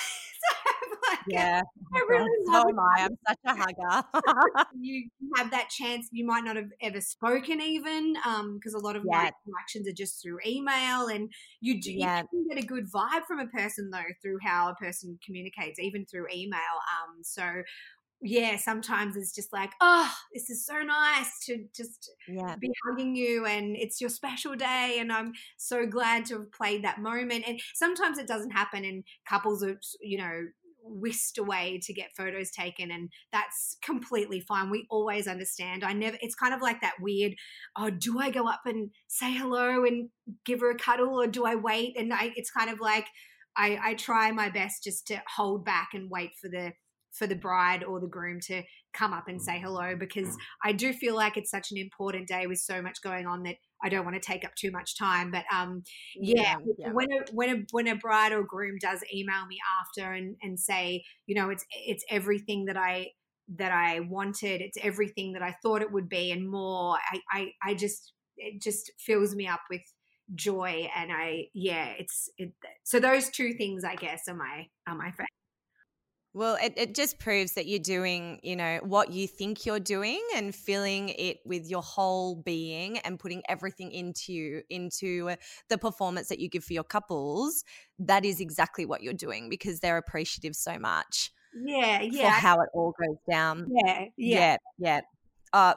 yeah. 1.28 1.62
I 1.94 2.06
really 2.08 2.30
so 2.46 2.70
am 2.70 2.80
I. 2.80 3.02
I'm 3.02 3.18
such 3.28 3.38
a 3.46 3.56
hugger. 3.56 4.66
you 4.80 5.10
have 5.38 5.52
that 5.52 5.70
chance. 5.70 6.08
You 6.12 6.26
might 6.26 6.44
not 6.44 6.56
have 6.56 6.70
ever 6.82 7.02
spoken 7.02 7.62
even 7.62 8.14
because 8.14 8.74
um, 8.76 8.82
a 8.82 8.84
lot 8.84 8.96
of 8.96 9.04
yeah. 9.06 9.18
my 9.18 9.32
interactions 9.48 9.88
are 9.88 9.96
just 9.96 10.22
through 10.22 10.40
email, 10.46 11.08
and 11.08 11.32
you 11.60 11.82
do 11.82 11.92
yeah. 11.92 12.24
you 12.32 12.46
can 12.48 12.56
get 12.56 12.64
a 12.64 12.68
good 12.68 12.92
vibe 12.92 13.26
from 13.28 13.40
a 13.40 13.48
person 13.48 13.90
though 13.92 14.00
through 14.22 14.38
how 14.44 14.70
a 14.70 14.76
person 14.76 15.20
communicates, 15.26 15.80
even 15.80 16.06
through 16.06 16.28
email. 16.34 16.60
Um, 16.60 17.24
so 17.24 17.44
yeah, 18.22 18.58
sometimes 18.58 19.18
it's 19.18 19.34
just 19.34 19.52
like, 19.52 19.72
oh, 19.82 20.12
this 20.34 20.50
is 20.50 20.66
so 20.66 20.80
nice 20.82 21.40
to 21.46 21.66
just 21.76 22.12
yeah. 22.28 22.56
be 22.60 22.72
hugging 22.86 23.16
you 23.16 23.46
and 23.46 23.76
it's 23.76 24.00
your 24.00 24.12
special 24.12 24.56
day. 24.56 24.98
And 25.00 25.12
I'm 25.12 25.34
so 25.58 25.88
glad 25.88 26.26
to 26.28 26.36
have 26.36 26.52
played 26.52 26.84
that 26.84 27.02
moment. 27.02 27.46
And 27.48 27.60
sometimes 27.74 28.20
it 28.20 28.28
doesn't 28.28 28.52
happen 28.52 28.86
and 28.86 29.04
couples 29.28 29.64
are, 29.64 29.80
you 30.02 30.20
know, 30.20 30.44
whisked 30.84 31.38
away 31.38 31.80
to 31.84 31.94
get 31.94 32.16
photos 32.16 32.50
taken 32.52 32.90
and 32.90 33.10
that's 33.32 33.78
completely 33.84 34.40
fine 34.40 34.72
we 34.72 34.88
always 34.90 35.28
understand 35.28 35.84
i 35.84 35.94
never 35.94 36.18
it's 36.22 36.34
kind 36.34 36.56
of 36.56 36.62
like 36.62 36.82
that 36.82 36.96
weird 37.00 37.34
oh 37.78 37.92
do 37.92 38.20
i 38.20 38.32
go 38.32 38.48
up 38.48 38.62
and 38.66 38.90
say 39.08 39.32
hello 39.32 39.86
and 39.86 40.10
give 40.44 40.60
her 40.60 40.72
a 40.72 40.76
cuddle 40.76 41.22
or 41.22 41.28
do 41.28 41.46
i 41.46 41.54
wait 41.54 41.96
and 42.00 42.12
I, 42.12 42.32
it's 42.36 42.50
kind 42.50 42.68
of 42.68 42.80
like 42.80 43.06
I, 43.56 43.80
I 43.84 43.94
try 43.94 44.32
my 44.32 44.50
best 44.50 44.84
just 44.84 45.08
to 45.08 45.22
hold 45.36 45.66
back 45.66 45.90
and 45.94 46.10
wait 46.10 46.32
for 46.42 46.50
the 46.50 46.72
for 47.12 47.28
the 47.28 47.36
bride 47.36 47.84
or 47.84 48.00
the 48.00 48.08
groom 48.08 48.40
to 48.48 48.64
come 48.94 49.14
up 49.14 49.28
and 49.28 49.42
say 49.42 49.60
hello 49.60 49.96
because 49.98 50.36
I 50.64 50.72
do 50.72 50.94
feel 50.94 51.16
like 51.16 51.38
it's 51.38 51.52
such 51.52 51.72
an 51.72 51.78
important 51.78 52.28
day 52.28 52.48
with 52.48 52.60
so 52.60 52.82
much 52.82 53.02
going 53.02 53.26
on 53.26 53.44
that 53.44 53.56
I 53.84 53.90
don't 53.90 54.06
want 54.06 54.16
to 54.16 54.22
take 54.22 54.46
up 54.46 54.56
too 54.56 54.72
much 54.72 54.98
time. 54.98 55.32
But 55.32 55.46
um, 55.54 55.84
yeah, 56.16 56.56
yeah, 56.78 56.92
when 56.92 57.12
a 57.12 57.32
when 57.32 57.50
a 57.50 57.56
when 57.72 57.88
a 57.88 57.96
bride 57.96 58.32
or 58.32 58.44
groom 58.44 58.78
does 58.80 59.04
email 59.14 59.46
me 59.48 59.58
after 59.82 60.12
and 60.12 60.36
and 60.42 60.60
say, 60.60 61.04
you 61.26 61.36
know, 61.36 61.50
it's 61.50 61.66
it's 61.86 62.06
everything 62.10 62.66
that 62.66 62.78
I 62.78 63.12
that 63.58 63.72
I 63.72 64.02
wanted, 64.02 64.62
it's 64.62 64.78
everything 64.82 65.34
that 65.34 65.42
I 65.42 65.56
thought 65.62 65.82
it 65.82 65.92
would 65.92 66.10
be, 66.10 66.32
and 66.32 66.50
more. 66.50 66.98
I 67.12 67.20
I, 67.32 67.52
I 67.64 67.74
just 67.74 68.14
it 68.38 68.62
just 68.62 68.92
fills 69.00 69.36
me 69.36 69.48
up 69.48 69.62
with 69.70 69.82
joy 70.34 70.88
and 70.96 71.12
i 71.12 71.44
yeah 71.54 71.92
it's 72.00 72.30
it 72.38 72.54
so 72.84 73.02
those 73.02 73.30
two 73.30 73.52
things 73.54 73.84
i 73.84 73.96
guess 73.96 74.22
are 74.30 74.36
my 74.36 74.66
are 74.88 74.96
my 74.96 75.12
favorite 75.12 75.28
well, 76.34 76.58
it, 76.62 76.74
it 76.78 76.96
just 76.96 77.20
proves 77.20 77.54
that 77.54 77.68
you're 77.68 77.80
doing, 77.80 78.40
you 78.42 78.56
know, 78.56 78.80
what 78.84 79.12
you 79.12 79.28
think 79.28 79.66
you're 79.66 79.82
doing 79.82 80.22
and 80.36 80.56
feeling 80.56 81.10
it 81.10 81.40
with 81.46 81.70
your 81.70 81.82
whole 81.82 82.36
being 82.36 83.00
and 83.00 83.20
putting 83.20 83.44
everything 83.50 83.92
into 83.92 84.32
you, 84.32 84.62
into 84.70 85.36
the 85.70 85.78
performance 85.78 86.30
that 86.30 86.40
you 86.40 86.48
give 86.48 86.64
for 86.64 86.74
your 86.74 86.86
couples. 86.86 87.66
That 88.00 88.24
is 88.24 88.40
exactly 88.40 88.86
what 88.86 89.04
you're 89.04 89.14
doing 89.14 89.50
because 89.50 89.82
they're 89.82 89.98
appreciative 89.98 90.56
so 90.56 90.80
much. 90.80 91.32
Yeah, 91.66 92.02
yeah. 92.02 92.34
For 92.34 92.40
how 92.40 92.62
it 92.62 92.70
all 92.74 92.94
goes 92.98 93.18
down. 93.30 93.68
Yeah, 93.70 94.00
yeah, 94.00 94.06
yeah. 94.18 94.58
yeah. 94.78 95.02
Uh, 95.52 95.74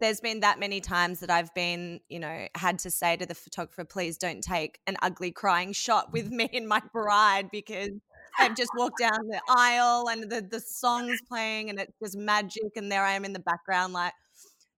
there's 0.00 0.20
been 0.20 0.40
that 0.40 0.58
many 0.58 0.80
times 0.80 1.20
that 1.20 1.30
I've 1.30 1.52
been, 1.54 2.00
you 2.08 2.18
know, 2.18 2.46
had 2.54 2.78
to 2.80 2.90
say 2.90 3.16
to 3.16 3.26
the 3.26 3.34
photographer, 3.34 3.84
please 3.84 4.16
don't 4.16 4.42
take 4.42 4.80
an 4.86 4.96
ugly 5.02 5.30
crying 5.30 5.72
shot 5.72 6.12
with 6.12 6.30
me 6.30 6.48
and 6.52 6.66
my 6.66 6.82
bride 6.92 7.50
because 7.52 7.90
I've 8.38 8.56
just 8.56 8.70
walked 8.76 8.98
down 8.98 9.28
the 9.28 9.40
aisle 9.48 10.08
and 10.08 10.30
the, 10.30 10.40
the 10.40 10.60
song's 10.60 11.20
playing 11.28 11.70
and 11.70 11.78
it's 11.78 11.92
just 12.02 12.16
magic. 12.16 12.76
And 12.76 12.90
there 12.90 13.04
I 13.04 13.12
am 13.12 13.24
in 13.24 13.32
the 13.32 13.38
background, 13.38 13.92
like 13.92 14.12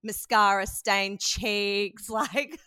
mascara 0.03 0.65
stained 0.65 1.19
cheeks, 1.19 2.09
like 2.09 2.59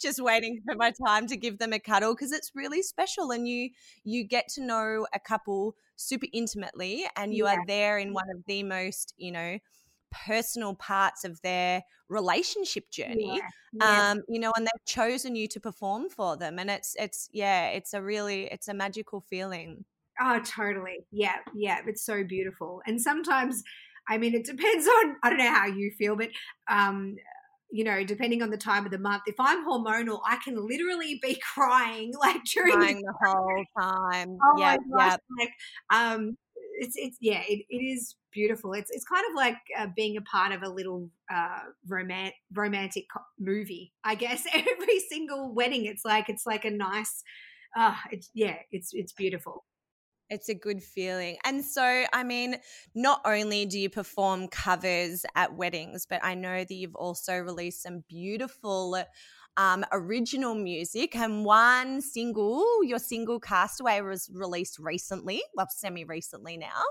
just 0.00 0.20
waiting 0.20 0.60
for 0.66 0.74
my 0.76 0.92
time 1.06 1.26
to 1.28 1.36
give 1.36 1.58
them 1.58 1.72
a 1.72 1.78
cuddle 1.78 2.14
because 2.14 2.32
it's 2.32 2.52
really 2.54 2.82
special. 2.82 3.30
And 3.30 3.48
you 3.48 3.70
you 4.04 4.24
get 4.24 4.48
to 4.54 4.62
know 4.62 5.06
a 5.14 5.20
couple 5.20 5.76
super 5.96 6.26
intimately 6.32 7.06
and 7.16 7.32
you 7.34 7.44
yeah. 7.44 7.54
are 7.54 7.66
there 7.66 7.98
in 7.98 8.12
one 8.12 8.28
of 8.34 8.42
the 8.46 8.62
most, 8.62 9.14
you 9.16 9.32
know, 9.32 9.58
personal 10.10 10.74
parts 10.74 11.24
of 11.24 11.40
their 11.42 11.82
relationship 12.08 12.88
journey 12.90 13.40
yeah. 13.72 14.10
Um 14.10 14.22
you 14.28 14.38
know 14.38 14.52
and 14.56 14.64
they've 14.64 14.84
chosen 14.86 15.34
you 15.34 15.48
to 15.48 15.58
perform 15.58 16.08
for 16.08 16.36
them 16.36 16.58
and 16.60 16.70
it's 16.70 16.94
it's 16.98 17.28
yeah 17.32 17.66
it's 17.70 17.92
a 17.92 18.00
really 18.00 18.44
it's 18.44 18.68
a 18.68 18.74
magical 18.74 19.20
feeling 19.20 19.84
Oh, 20.20 20.40
totally. 20.40 21.06
Yeah, 21.10 21.36
yeah. 21.54 21.80
It's 21.86 22.04
so 22.04 22.24
beautiful. 22.24 22.82
And 22.86 23.00
sometimes, 23.00 23.62
I 24.08 24.18
mean, 24.18 24.34
it 24.34 24.44
depends 24.44 24.86
on, 24.86 25.16
I 25.22 25.30
don't 25.30 25.38
know 25.38 25.52
how 25.52 25.66
you 25.66 25.90
feel, 25.98 26.16
but, 26.16 26.30
um, 26.68 27.16
you 27.70 27.84
know, 27.84 28.04
depending 28.04 28.42
on 28.42 28.50
the 28.50 28.56
time 28.56 28.84
of 28.84 28.92
the 28.92 28.98
month, 28.98 29.24
if 29.26 29.34
I'm 29.38 29.66
hormonal, 29.66 30.20
I 30.24 30.38
can 30.42 30.56
literally 30.56 31.18
be 31.22 31.40
crying 31.54 32.12
like 32.18 32.42
during 32.44 32.72
crying 32.72 33.02
the, 33.02 33.12
the 33.12 33.26
whole 33.26 33.64
time. 33.78 34.38
Oh 34.42 34.58
yeah, 34.58 34.76
yeah. 34.96 35.16
Like, 35.38 35.50
um, 35.92 36.36
it's 36.78 36.94
it's 36.96 37.16
yeah, 37.20 37.42
it, 37.48 37.64
it 37.68 37.76
is 37.76 38.16
beautiful. 38.32 38.72
It's 38.72 38.90
it's 38.90 39.04
kind 39.04 39.24
of 39.28 39.34
like 39.34 39.56
uh, 39.78 39.88
being 39.96 40.16
a 40.16 40.22
part 40.22 40.52
of 40.52 40.62
a 40.62 40.68
little 40.68 41.10
uh, 41.32 41.60
romantic 41.88 42.34
romantic 42.52 43.06
movie, 43.38 43.92
I 44.04 44.14
guess. 44.14 44.44
Every 44.54 45.00
single 45.10 45.54
wedding, 45.54 45.86
it's 45.86 46.04
like 46.04 46.28
it's 46.28 46.46
like 46.46 46.64
a 46.64 46.70
nice, 46.70 47.22
uh, 47.76 47.94
it's 48.10 48.30
yeah, 48.34 48.56
it's 48.70 48.90
it's 48.92 49.12
beautiful. 49.12 49.64
It's 50.28 50.48
a 50.48 50.54
good 50.54 50.82
feeling. 50.82 51.36
And 51.44 51.64
so, 51.64 52.04
I 52.12 52.24
mean, 52.24 52.56
not 52.94 53.20
only 53.24 53.66
do 53.66 53.78
you 53.78 53.88
perform 53.88 54.48
covers 54.48 55.24
at 55.34 55.54
weddings, 55.54 56.06
but 56.08 56.24
I 56.24 56.34
know 56.34 56.64
that 56.64 56.74
you've 56.74 56.96
also 56.96 57.38
released 57.38 57.82
some 57.82 58.02
beautiful 58.08 58.96
um, 59.56 59.84
original 59.92 60.54
music. 60.54 61.16
And 61.16 61.44
one 61.44 62.00
single, 62.00 62.84
your 62.84 62.98
single 62.98 63.40
Castaway, 63.40 64.00
was 64.00 64.30
released 64.32 64.78
recently, 64.78 65.42
well, 65.54 65.68
semi 65.70 66.04
recently 66.04 66.56
now, 66.56 66.82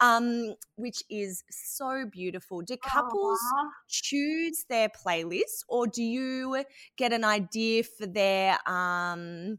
um, 0.00 0.54
which 0.76 1.02
is 1.08 1.44
so 1.50 2.04
beautiful. 2.10 2.62
Do 2.62 2.76
couples 2.76 3.38
Aww. 3.54 3.68
choose 3.88 4.64
their 4.68 4.88
playlist 4.88 5.64
or 5.68 5.86
do 5.86 6.02
you 6.02 6.64
get 6.96 7.12
an 7.12 7.24
idea 7.24 7.84
for 7.84 8.06
their. 8.06 8.58
Um, 8.68 9.58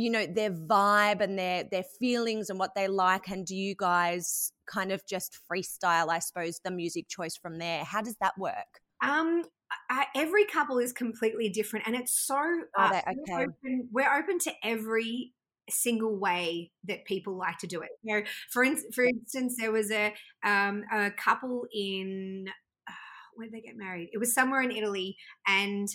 you 0.00 0.10
know 0.10 0.26
their 0.26 0.50
vibe 0.50 1.20
and 1.20 1.38
their 1.38 1.64
their 1.70 1.84
feelings 1.98 2.50
and 2.50 2.58
what 2.58 2.74
they 2.74 2.88
like 2.88 3.28
and 3.28 3.46
do 3.46 3.54
you 3.54 3.74
guys 3.76 4.52
kind 4.66 4.92
of 4.92 5.02
just 5.06 5.38
freestyle 5.50 6.08
i 6.08 6.18
suppose 6.18 6.60
the 6.64 6.70
music 6.70 7.08
choice 7.08 7.36
from 7.36 7.58
there 7.58 7.84
how 7.84 8.00
does 8.00 8.16
that 8.20 8.36
work 8.38 8.80
um 9.02 9.42
I, 9.88 10.06
every 10.16 10.46
couple 10.46 10.78
is 10.78 10.92
completely 10.92 11.48
different 11.48 11.86
and 11.86 11.94
it's 11.94 12.12
so 12.12 12.36
uh, 12.76 13.00
okay. 13.08 13.14
we're, 13.28 13.42
open, 13.42 13.88
we're 13.92 14.18
open 14.18 14.38
to 14.40 14.52
every 14.64 15.32
single 15.68 16.18
way 16.18 16.72
that 16.84 17.04
people 17.04 17.36
like 17.36 17.58
to 17.58 17.66
do 17.66 17.80
it. 17.80 17.90
You 18.02 18.16
know, 18.16 18.22
for 18.50 18.64
in, 18.64 18.76
for 18.92 19.04
instance, 19.04 19.56
there 19.58 19.72
was 19.72 19.90
a 19.90 20.12
um, 20.42 20.82
a 20.92 21.10
couple 21.12 21.66
in 21.72 22.46
uh, 22.88 22.92
where 23.34 23.46
did 23.46 23.54
they 23.54 23.60
get 23.60 23.76
married? 23.76 24.10
It 24.12 24.18
was 24.18 24.34
somewhere 24.34 24.62
in 24.62 24.70
Italy, 24.70 25.16
and 25.46 25.88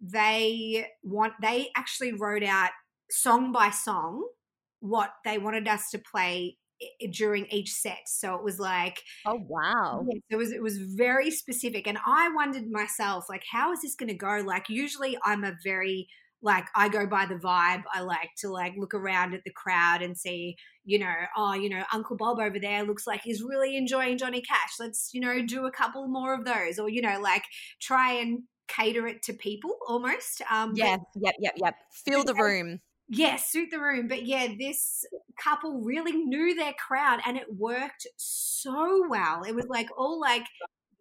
they 0.00 0.86
want 1.02 1.34
they 1.40 1.70
actually 1.76 2.12
wrote 2.12 2.42
out 2.42 2.70
song 3.12 3.52
by 3.52 3.70
song 3.70 4.26
what 4.80 5.12
they 5.24 5.38
wanted 5.38 5.68
us 5.68 5.90
to 5.90 5.98
play 5.98 6.56
during 7.12 7.46
each 7.46 7.72
set. 7.72 8.00
So 8.06 8.34
it 8.34 8.42
was 8.42 8.58
like, 8.58 9.00
oh 9.26 9.40
wow, 9.46 10.04
yes, 10.08 10.22
it 10.30 10.36
was 10.36 10.52
it 10.52 10.62
was 10.62 10.78
very 10.78 11.30
specific, 11.30 11.86
and 11.86 11.98
I 12.04 12.30
wondered 12.34 12.70
myself 12.70 13.26
like, 13.28 13.44
how 13.50 13.72
is 13.72 13.82
this 13.82 13.94
going 13.94 14.08
to 14.08 14.14
go? 14.14 14.42
Like 14.44 14.68
usually 14.68 15.16
I'm 15.24 15.44
a 15.44 15.54
very 15.62 16.08
like 16.42 16.66
I 16.74 16.88
go 16.88 17.06
by 17.06 17.26
the 17.26 17.36
vibe. 17.36 17.84
I 17.92 18.00
like 18.00 18.30
to 18.38 18.50
like 18.50 18.74
look 18.76 18.94
around 18.94 19.32
at 19.34 19.44
the 19.44 19.52
crowd 19.52 20.02
and 20.02 20.18
see, 20.18 20.56
you 20.84 20.98
know, 20.98 21.14
oh, 21.36 21.54
you 21.54 21.68
know, 21.68 21.84
Uncle 21.92 22.16
Bob 22.16 22.40
over 22.40 22.58
there 22.58 22.82
looks 22.82 23.06
like 23.06 23.22
he's 23.22 23.42
really 23.42 23.76
enjoying 23.76 24.18
Johnny 24.18 24.40
Cash. 24.40 24.72
Let's, 24.80 25.10
you 25.12 25.20
know, 25.20 25.40
do 25.46 25.66
a 25.66 25.70
couple 25.70 26.08
more 26.08 26.34
of 26.34 26.44
those, 26.44 26.80
or 26.80 26.88
you 26.88 27.00
know, 27.00 27.20
like 27.20 27.44
try 27.80 28.14
and 28.14 28.40
cater 28.66 29.06
it 29.06 29.22
to 29.22 29.32
people 29.32 29.76
almost. 29.86 30.42
Um, 30.50 30.72
yeah, 30.74 30.96
yep, 31.14 31.34
yep, 31.38 31.54
yep. 31.56 31.74
Fill 32.04 32.24
the 32.24 32.34
room. 32.34 32.80
Yeah, 33.08 33.36
suit 33.36 33.70
the 33.70 33.80
room. 33.80 34.08
But 34.08 34.24
yeah, 34.24 34.48
this 34.58 35.04
couple 35.42 35.82
really 35.82 36.12
knew 36.12 36.54
their 36.54 36.72
crowd 36.74 37.20
and 37.26 37.36
it 37.36 37.46
worked 37.54 38.06
so 38.16 39.06
well. 39.08 39.42
It 39.42 39.54
was 39.54 39.66
like 39.68 39.88
all 39.96 40.20
like 40.20 40.44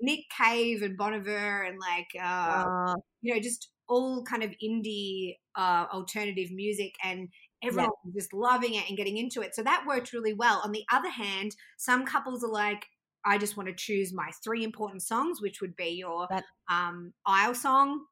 Nick 0.02 0.22
Cave 0.36 0.82
and 0.82 0.98
Bon 0.98 1.14
Iver 1.14 1.64
and 1.64 1.80
like, 1.80 2.08
uh, 2.22 2.96
you 3.22 3.34
know, 3.34 3.40
just 3.40 3.70
all 3.88 4.24
kind 4.24 4.44
of 4.44 4.52
indie 4.64 5.36
uh, 5.56 5.86
alternative 5.94 6.52
music 6.52 6.96
and 7.04 7.30
everyone 7.64 7.92
yeah. 8.04 8.12
was 8.12 8.24
just 8.24 8.34
loving 8.34 8.74
it 8.74 8.88
and 8.88 8.98
getting 8.98 9.18
into 9.18 9.42
it. 9.42 9.54
So 9.54 9.64
that 9.64 9.86
worked 9.88 10.14
really 10.14 10.34
well. 10.34 10.62
On 10.64 10.72
the 10.72 10.84
other 10.92 11.10
hand, 11.10 11.56
some 11.78 12.06
couples 12.06 12.44
are 12.44 12.52
like, 12.52 12.86
I 13.24 13.38
just 13.38 13.56
want 13.56 13.70
to 13.70 13.76
choose 13.76 14.14
my 14.14 14.32
three 14.44 14.64
important 14.64 15.04
songs, 15.04 15.42
which 15.42 15.62
would 15.62 15.76
be 15.76 15.90
your 15.90 16.28
that- 16.30 16.46
um, 16.70 17.14
aisle 17.26 17.54
song, 17.54 18.06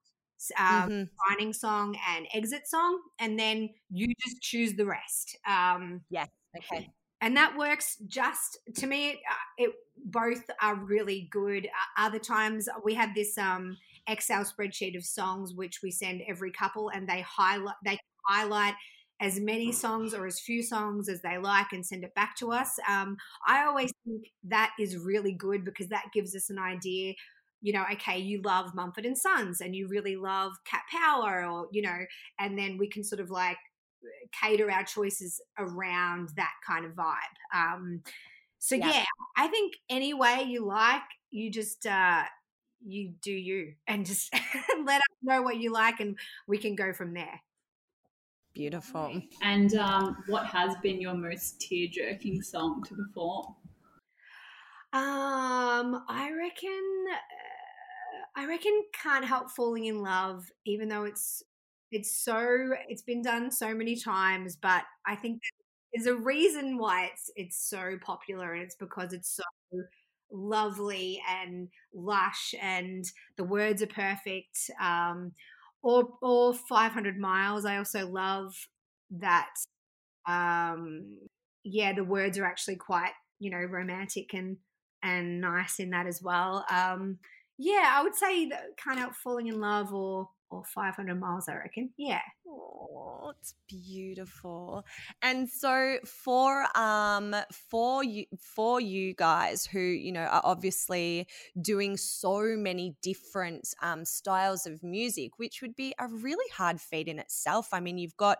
um, 0.57 0.89
mm-hmm. 0.89 1.03
signing 1.27 1.53
song, 1.53 1.97
and 2.09 2.27
exit 2.33 2.67
song, 2.67 2.99
and 3.19 3.37
then 3.37 3.69
you 3.89 4.07
just 4.25 4.41
choose 4.41 4.73
the 4.73 4.85
rest. 4.85 5.37
Um, 5.47 6.01
yes. 6.09 6.27
Okay. 6.57 6.89
And 7.21 7.35
that 7.35 7.57
works 7.57 7.97
just 8.07 8.59
to 8.75 8.87
me. 8.87 9.09
It, 9.09 9.17
uh, 9.29 9.45
it 9.57 9.71
both 10.05 10.49
are 10.61 10.75
really 10.75 11.27
good. 11.31 11.65
Uh, 11.67 12.05
other 12.05 12.19
times 12.19 12.69
we 12.83 12.93
have 12.95 13.13
this 13.13 13.37
um, 13.37 13.77
Excel 14.07 14.43
spreadsheet 14.45 14.97
of 14.97 15.03
songs 15.03 15.53
which 15.53 15.81
we 15.83 15.91
send 15.91 16.21
every 16.27 16.51
couple, 16.51 16.89
and 16.89 17.07
they 17.07 17.21
highlight 17.21 17.75
they 17.83 17.99
highlight 18.27 18.75
as 19.21 19.39
many 19.39 19.71
songs 19.71 20.13
or 20.13 20.25
as 20.25 20.39
few 20.39 20.63
songs 20.63 21.09
as 21.09 21.21
they 21.21 21.37
like 21.37 21.73
and 21.73 21.85
send 21.85 22.03
it 22.03 22.15
back 22.15 22.35
to 22.37 22.51
us. 22.51 22.79
Um, 22.87 23.17
I 23.45 23.65
always 23.65 23.91
think 24.05 24.27
that 24.45 24.71
is 24.79 24.97
really 24.97 25.33
good 25.33 25.65
because 25.65 25.89
that 25.89 26.05
gives 26.13 26.35
us 26.35 26.49
an 26.49 26.57
idea. 26.57 27.13
You 27.61 27.73
know, 27.73 27.83
okay, 27.93 28.17
you 28.19 28.41
love 28.43 28.73
Mumford 28.73 29.05
and 29.05 29.17
Sons 29.17 29.61
and 29.61 29.75
you 29.75 29.87
really 29.87 30.15
love 30.15 30.53
Cat 30.65 30.83
Power, 30.91 31.45
or 31.45 31.67
you 31.71 31.81
know, 31.81 31.97
and 32.39 32.57
then 32.57 32.77
we 32.77 32.87
can 32.87 33.03
sort 33.03 33.19
of 33.19 33.29
like 33.29 33.57
cater 34.31 34.71
our 34.71 34.83
choices 34.83 35.41
around 35.57 36.29
that 36.35 36.53
kind 36.65 36.85
of 36.85 36.93
vibe. 36.93 37.13
Um, 37.53 38.01
so 38.59 38.75
yeah. 38.75 38.91
yeah. 38.91 39.03
I 39.37 39.47
think 39.47 39.73
any 39.89 40.13
way 40.13 40.43
you 40.47 40.65
like, 40.65 41.01
you 41.31 41.51
just 41.51 41.85
uh, 41.85 42.23
you 42.85 43.13
do 43.21 43.31
you 43.31 43.73
and 43.87 44.05
just 44.05 44.33
let 44.85 44.97
us 44.97 45.17
know 45.21 45.41
what 45.41 45.57
you 45.57 45.71
like 45.71 45.99
and 45.99 46.17
we 46.47 46.57
can 46.57 46.75
go 46.75 46.93
from 46.93 47.13
there. 47.13 47.41
Beautiful. 48.53 49.21
And 49.41 49.75
um, 49.75 50.17
what 50.27 50.45
has 50.47 50.75
been 50.81 50.99
your 50.99 51.13
most 51.13 51.61
tear 51.61 51.87
jerking 51.91 52.41
song 52.41 52.83
to 52.87 52.95
perform? 52.95 53.55
Um, 54.91 56.03
I 56.09 56.31
reckon, 56.35 57.05
I 58.35 58.45
reckon, 58.45 58.83
can't 58.93 59.25
help 59.25 59.51
falling 59.51 59.85
in 59.85 60.01
love, 60.01 60.45
even 60.65 60.89
though 60.89 61.03
it's 61.05 61.43
it's 61.91 62.17
so 62.23 62.71
it's 62.87 63.01
been 63.01 63.21
done 63.21 63.51
so 63.51 63.73
many 63.73 63.95
times. 63.95 64.55
But 64.55 64.83
I 65.05 65.15
think 65.15 65.41
there's 65.93 66.07
a 66.07 66.15
reason 66.15 66.77
why 66.77 67.05
it's 67.05 67.31
it's 67.35 67.57
so 67.69 67.97
popular, 68.01 68.53
and 68.53 68.63
it's 68.63 68.75
because 68.75 69.13
it's 69.13 69.29
so 69.35 69.43
lovely 70.31 71.21
and 71.27 71.67
lush 71.93 72.53
and 72.61 73.05
the 73.37 73.43
words 73.43 73.81
are 73.81 73.87
perfect 73.87 74.69
um, 74.81 75.31
or 75.81 76.07
or 76.21 76.53
500 76.53 77.17
miles 77.17 77.65
i 77.65 77.77
also 77.77 78.07
love 78.07 78.53
that 79.09 79.49
um, 80.27 81.17
yeah 81.63 81.93
the 81.93 82.03
words 82.03 82.37
are 82.37 82.45
actually 82.45 82.75
quite 82.75 83.11
you 83.39 83.49
know 83.49 83.57
romantic 83.59 84.33
and 84.33 84.57
and 85.03 85.41
nice 85.41 85.79
in 85.79 85.91
that 85.91 86.07
as 86.07 86.21
well 86.21 86.65
um, 86.71 87.17
yeah 87.59 87.93
i 87.95 88.01
would 88.01 88.15
say 88.15 88.49
that 88.49 88.75
can't 88.83 88.97
help 88.97 89.13
falling 89.13 89.47
in 89.47 89.59
love 89.59 89.93
or 89.93 90.29
or 90.51 90.63
500 90.63 91.19
miles, 91.19 91.47
I 91.47 91.55
reckon. 91.55 91.91
Yeah. 91.97 92.21
Oh, 92.47 93.31
it's 93.39 93.53
beautiful. 93.67 94.83
And 95.21 95.47
so 95.49 95.97
for 96.05 96.65
um 96.77 97.35
for 97.69 98.03
you 98.03 98.25
for 98.39 98.81
you 98.81 99.13
guys 99.13 99.65
who, 99.65 99.79
you 99.79 100.11
know, 100.11 100.21
are 100.23 100.41
obviously 100.43 101.27
doing 101.61 101.97
so 101.97 102.55
many 102.57 102.95
different 103.01 103.67
um 103.81 104.05
styles 104.05 104.65
of 104.65 104.83
music, 104.83 105.37
which 105.37 105.61
would 105.61 105.75
be 105.75 105.93
a 105.99 106.07
really 106.07 106.49
hard 106.55 106.81
feat 106.81 107.07
in 107.07 107.19
itself. 107.19 107.69
I 107.71 107.79
mean, 107.79 107.97
you've 107.97 108.17
got 108.17 108.39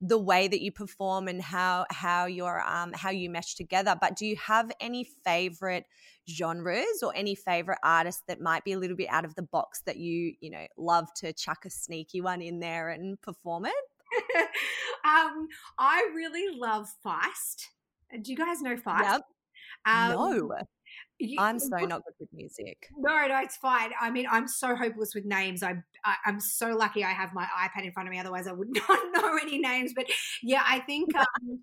the 0.00 0.18
way 0.18 0.48
that 0.48 0.60
you 0.60 0.72
perform 0.72 1.28
and 1.28 1.40
how 1.40 1.86
how 1.90 2.26
your 2.26 2.60
um 2.68 2.92
how 2.92 3.10
you 3.10 3.30
mesh 3.30 3.54
together. 3.54 3.96
But 3.98 4.16
do 4.16 4.26
you 4.26 4.36
have 4.36 4.72
any 4.80 5.04
favorite 5.04 5.86
genres 6.28 7.02
or 7.02 7.14
any 7.14 7.34
favorite 7.34 7.78
artists 7.82 8.22
that 8.28 8.40
might 8.40 8.64
be 8.64 8.72
a 8.72 8.78
little 8.78 8.96
bit 8.96 9.08
out 9.10 9.24
of 9.24 9.34
the 9.34 9.42
box 9.42 9.82
that 9.86 9.96
you 9.96 10.34
you 10.40 10.50
know 10.50 10.66
love 10.76 11.12
to 11.14 11.32
chuck 11.32 11.64
a 11.64 11.70
sneaky 11.70 12.20
one 12.20 12.42
in 12.42 12.60
there 12.60 12.90
and 12.90 13.20
perform 13.20 13.66
it? 13.66 13.74
um, 15.04 15.48
I 15.78 16.08
really 16.14 16.56
love 16.56 16.88
Feist. 17.04 17.66
Do 18.22 18.30
you 18.30 18.36
guys 18.36 18.62
know 18.62 18.76
Feist? 18.76 19.02
Yep. 19.02 19.22
Um, 19.86 20.10
no. 20.12 20.50
You, 21.18 21.36
I'm 21.38 21.58
so 21.58 21.76
not 21.76 22.02
good 22.04 22.14
with 22.18 22.28
music. 22.32 22.88
No, 22.96 23.26
no, 23.26 23.40
it's 23.40 23.56
fine. 23.56 23.90
I 24.00 24.10
mean, 24.10 24.26
I'm 24.30 24.48
so 24.48 24.74
hopeless 24.74 25.14
with 25.14 25.24
names. 25.24 25.62
I, 25.62 25.76
I 26.04 26.16
am 26.26 26.40
so 26.40 26.76
lucky 26.76 27.04
I 27.04 27.10
have 27.10 27.32
my 27.32 27.44
iPad 27.44 27.84
in 27.84 27.92
front 27.92 28.08
of 28.08 28.12
me. 28.12 28.18
Otherwise, 28.18 28.46
I 28.46 28.52
would 28.52 28.68
not 28.88 28.98
know 29.12 29.38
any 29.40 29.58
names. 29.58 29.92
But 29.94 30.06
yeah, 30.42 30.62
I 30.66 30.80
think 30.80 31.14
um, 31.18 31.60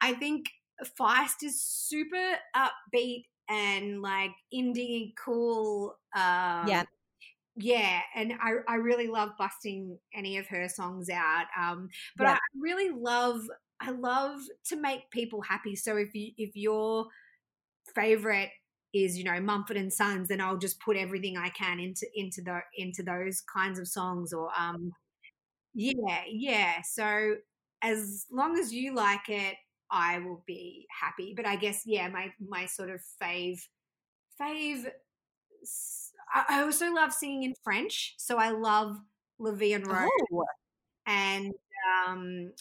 I 0.00 0.12
think 0.12 0.50
Feist 0.98 1.42
is 1.42 1.62
super 1.62 2.36
upbeat 2.54 3.24
and 3.50 4.00
like 4.00 4.30
indie 4.54 5.12
cool. 5.22 5.96
Um, 6.14 6.68
yeah. 6.68 6.84
Yeah, 7.56 8.00
and 8.14 8.32
I, 8.40 8.52
I 8.68 8.76
really 8.76 9.08
love 9.08 9.30
busting 9.36 9.98
any 10.14 10.38
of 10.38 10.46
her 10.46 10.68
songs 10.68 11.10
out. 11.10 11.46
Um, 11.60 11.88
but 12.16 12.24
yeah. 12.24 12.34
I 12.34 12.38
really 12.58 12.90
love 12.90 13.42
I 13.80 13.90
love 13.90 14.40
to 14.66 14.76
make 14.76 15.10
people 15.10 15.42
happy. 15.42 15.74
So 15.74 15.96
if 15.96 16.14
you 16.14 16.32
if 16.38 16.54
your 16.54 17.06
favorite 17.94 18.50
is 18.94 19.18
you 19.18 19.24
know 19.24 19.40
Mumford 19.40 19.76
and 19.76 19.92
Sons, 19.92 20.28
then 20.28 20.40
I'll 20.40 20.58
just 20.58 20.80
put 20.80 20.96
everything 20.96 21.36
I 21.36 21.48
can 21.50 21.80
into 21.80 22.06
into 22.14 22.40
the 22.40 22.60
into 22.76 23.02
those 23.02 23.42
kinds 23.52 23.78
of 23.78 23.88
songs. 23.88 24.32
Or 24.32 24.50
um, 24.58 24.92
yeah, 25.74 26.22
yeah. 26.30 26.82
So 26.82 27.34
as 27.82 28.26
long 28.30 28.58
as 28.58 28.72
you 28.72 28.94
like 28.94 29.28
it, 29.28 29.56
I 29.90 30.18
will 30.18 30.42
be 30.46 30.86
happy. 31.00 31.34
But 31.36 31.46
I 31.46 31.56
guess 31.56 31.82
yeah, 31.86 32.08
my 32.08 32.32
my 32.46 32.66
sort 32.66 32.90
of 32.90 33.00
fave 33.22 33.60
fave. 34.40 34.86
I 36.32 36.62
also 36.62 36.92
love 36.92 37.12
singing 37.12 37.42
in 37.42 37.54
French, 37.64 38.14
so 38.16 38.38
I 38.38 38.50
love 38.50 38.96
Vie 39.40 39.72
en 39.72 39.82
Rose, 39.82 40.08
oh. 40.32 40.44
and 41.06 41.52
um, 42.06 42.52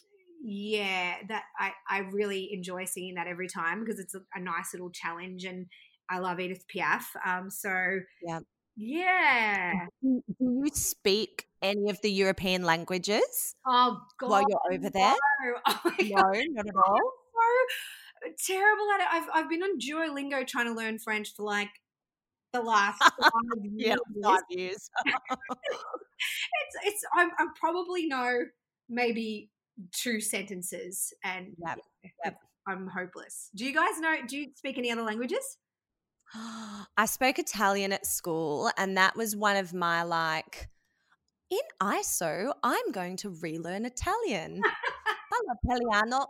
yeah, 0.43 1.15
that 1.27 1.43
I 1.57 1.71
I 1.87 1.99
really 1.99 2.51
enjoy 2.53 2.85
singing 2.85 3.15
that 3.15 3.27
every 3.27 3.47
time 3.47 3.83
because 3.83 3.99
it's 3.99 4.15
a, 4.15 4.21
a 4.33 4.39
nice 4.39 4.73
little 4.73 4.89
challenge 4.89 5.43
and 5.45 5.67
I 6.09 6.19
love 6.19 6.39
Edith 6.39 6.65
Piaf. 6.73 7.03
Um, 7.25 7.49
so 7.49 7.99
yeah, 8.25 8.39
yeah. 8.75 9.73
Do, 10.01 10.21
you 10.39 10.69
speak 10.73 11.45
any 11.61 11.89
of 11.89 12.01
the 12.01 12.11
European 12.11 12.63
languages? 12.63 13.55
Oh 13.67 13.99
God, 14.19 14.29
while 14.29 14.43
you're 14.47 14.73
over 14.73 14.89
there? 14.89 15.13
No, 15.43 15.59
oh 15.67 15.91
no 15.99 16.31
not 16.53 16.67
at 16.67 16.75
all. 16.75 17.11
Terrible 18.45 18.91
at 18.93 19.01
it. 19.01 19.08
I've 19.12 19.29
I've 19.34 19.49
been 19.49 19.63
on 19.63 19.79
Duolingo 19.79 20.45
trying 20.45 20.65
to 20.65 20.73
learn 20.73 20.99
French 20.99 21.34
for 21.36 21.43
like 21.43 21.69
the 22.53 22.62
last 22.62 22.99
five 23.21 23.63
years. 23.63 23.73
yeah, 23.75 23.95
five 24.23 24.41
years. 24.49 24.89
it's 25.05 26.75
it's 26.84 27.03
I'm, 27.13 27.29
I'm 27.39 27.53
probably 27.53 28.08
know 28.08 28.41
maybe 28.89 29.49
two 29.93 30.19
sentences 30.19 31.13
and 31.23 31.55
yep. 31.65 31.79
Yep. 32.25 32.36
I'm 32.67 32.88
hopeless. 32.88 33.49
Do 33.55 33.65
you 33.65 33.73
guys 33.73 33.99
know? 33.99 34.15
Do 34.27 34.38
you 34.38 34.47
speak 34.55 34.77
any 34.77 34.91
other 34.91 35.01
languages? 35.01 35.58
I 36.36 37.05
spoke 37.05 37.39
Italian 37.39 37.91
at 37.91 38.05
school, 38.05 38.71
and 38.77 38.97
that 38.97 39.15
was 39.15 39.36
one 39.36 39.55
of 39.55 39.73
my 39.73 40.03
like, 40.03 40.69
in 41.49 41.60
ISO, 41.82 42.51
I'm 42.63 42.91
going 42.91 43.17
to 43.17 43.29
relearn 43.41 43.86
Italian. 43.86 44.62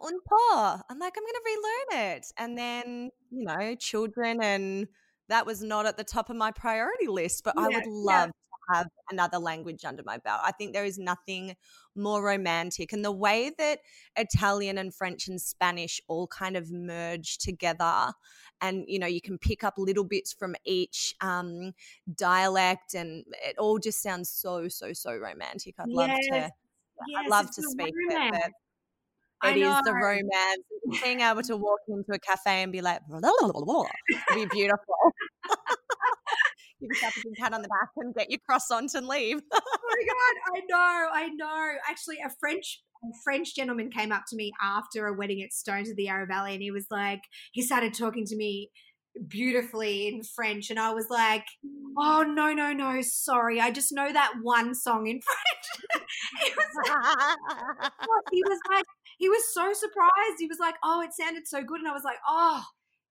Un 0.04 0.20
po'. 0.26 0.82
I'm 0.90 1.00
like, 1.00 1.14
I'm 1.18 1.24
going 1.24 1.34
to 1.34 1.42
relearn 1.46 2.16
it. 2.16 2.26
And 2.38 2.58
then, 2.58 3.10
you 3.32 3.46
know, 3.46 3.76
children 3.76 4.42
and 4.42 4.88
that 5.30 5.46
was 5.46 5.62
not 5.64 5.86
at 5.86 5.98
the 5.98 6.04
top 6.04 6.30
of 6.30 6.36
my 6.36 6.52
priority 6.52 7.08
list, 7.08 7.44
but 7.44 7.54
yeah, 7.56 7.64
I 7.64 7.68
would 7.68 7.88
love 7.88 8.30
yeah. 8.30 8.74
to 8.74 8.80
have 8.80 8.88
another 9.12 9.38
language 9.38 9.86
under 9.86 10.04
my 10.04 10.18
belt. 10.18 10.42
I 10.44 10.52
think 10.52 10.74
there 10.74 10.86
is 10.86 10.98
nothing 10.98 11.56
more 11.96 12.24
romantic. 12.24 12.94
And 12.94 13.06
the 13.06 13.12
way 13.12 13.52
that 13.58 13.80
Italian 14.16 14.78
and 14.78 14.94
French 14.94 15.28
and 15.28 15.40
Spanish 15.40 16.02
all 16.08 16.28
kind 16.28 16.58
of 16.58 16.72
merge 16.72 17.38
together, 17.38 18.14
and 18.62 18.84
you 18.88 19.00
know, 19.00 19.08
you 19.08 19.22
can 19.22 19.38
pick 19.38 19.64
up 19.64 19.76
little 19.78 20.04
bits 20.04 20.34
from 20.34 20.56
each 20.66 21.16
um, 21.22 21.74
dialect, 22.16 22.94
and 22.96 23.24
it 23.46 23.56
all 23.58 23.78
just 23.78 24.02
sounds 24.02 24.30
so, 24.30 24.68
so, 24.68 24.94
so 24.94 25.16
romantic. 25.16 25.76
I'd 25.80 25.86
yes. 25.88 25.96
love 25.96 26.10
to. 26.10 26.52
Yes, 27.08 27.22
I'd 27.24 27.30
love 27.30 27.52
to 27.52 27.62
speak 27.62 27.94
it, 27.96 28.52
it 29.44 29.58
is 29.58 29.82
the 29.86 29.94
romance. 29.94 31.04
Being 31.04 31.22
able 31.22 31.42
to 31.44 31.58
walk 31.58 31.80
into 31.88 32.14
a 32.14 32.20
cafe 32.20 32.64
and 32.64 32.72
be 32.72 32.82
like, 32.82 33.02
blah, 33.08 33.20
blah, 33.20 33.52
blah, 33.52 33.86
be 34.34 34.46
beautiful. 34.46 34.96
Give 36.80 36.90
yourself 36.90 37.14
a 37.18 37.42
pat 37.42 37.54
on 37.54 37.62
the 37.62 37.68
back 37.68 37.90
and 37.98 38.16
get 38.16 38.30
your 38.30 38.40
croissant 38.48 38.94
and 38.96 39.06
leave. 39.06 39.38
oh 39.54 39.60
my 39.84 40.06
god, 40.08 40.56
I 40.56 40.62
know, 40.70 41.10
I 41.14 41.28
know. 41.36 41.74
Actually, 41.90 42.20
a 42.26 42.30
French 42.40 42.82
a 43.04 43.08
French 43.24 43.56
gentleman 43.56 43.90
came 43.90 44.12
up 44.12 44.24
to 44.30 44.36
me 44.36 44.52
after 44.62 45.08
a 45.08 45.14
wedding 45.14 45.42
at 45.42 45.54
Stones 45.54 45.90
of 45.90 45.96
the 45.96 46.04
Yarra 46.04 46.26
Valley, 46.26 46.54
and 46.54 46.62
he 46.62 46.72
was 46.72 46.86
like, 46.90 47.22
he 47.52 47.62
started 47.62 47.94
talking 47.94 48.26
to 48.26 48.36
me 48.36 48.72
beautifully 49.28 50.08
in 50.08 50.24
French, 50.24 50.70
and 50.70 50.80
I 50.80 50.94
was 50.94 51.08
like, 51.10 51.46
"Oh 51.98 52.24
no, 52.24 52.54
no, 52.54 52.74
no, 52.74 53.02
sorry, 53.02 53.60
I 53.60 53.72
just 53.72 53.92
know 53.92 54.12
that 54.12 54.34
one 54.42 54.76
song 54.76 55.08
in 55.08 55.20
French." 55.92 56.06
he, 56.44 56.52
was 56.56 56.90
like, 56.90 57.92
he 58.32 58.44
was 58.44 58.60
like, 58.70 58.86
he 59.20 59.30
was 59.30 59.44
so 59.54 59.74
surprised. 59.74 60.40
He 60.40 60.48
was 60.48 60.60
like, 60.60 60.76
"Oh, 60.84 61.02
it 61.02 61.14
sounded 61.14 61.48
so 61.48 61.64
good," 61.64 61.80
and 61.80 61.88
I 61.90 61.94
was 61.94 62.04
like, 62.06 62.20
"Oh, 62.28 62.64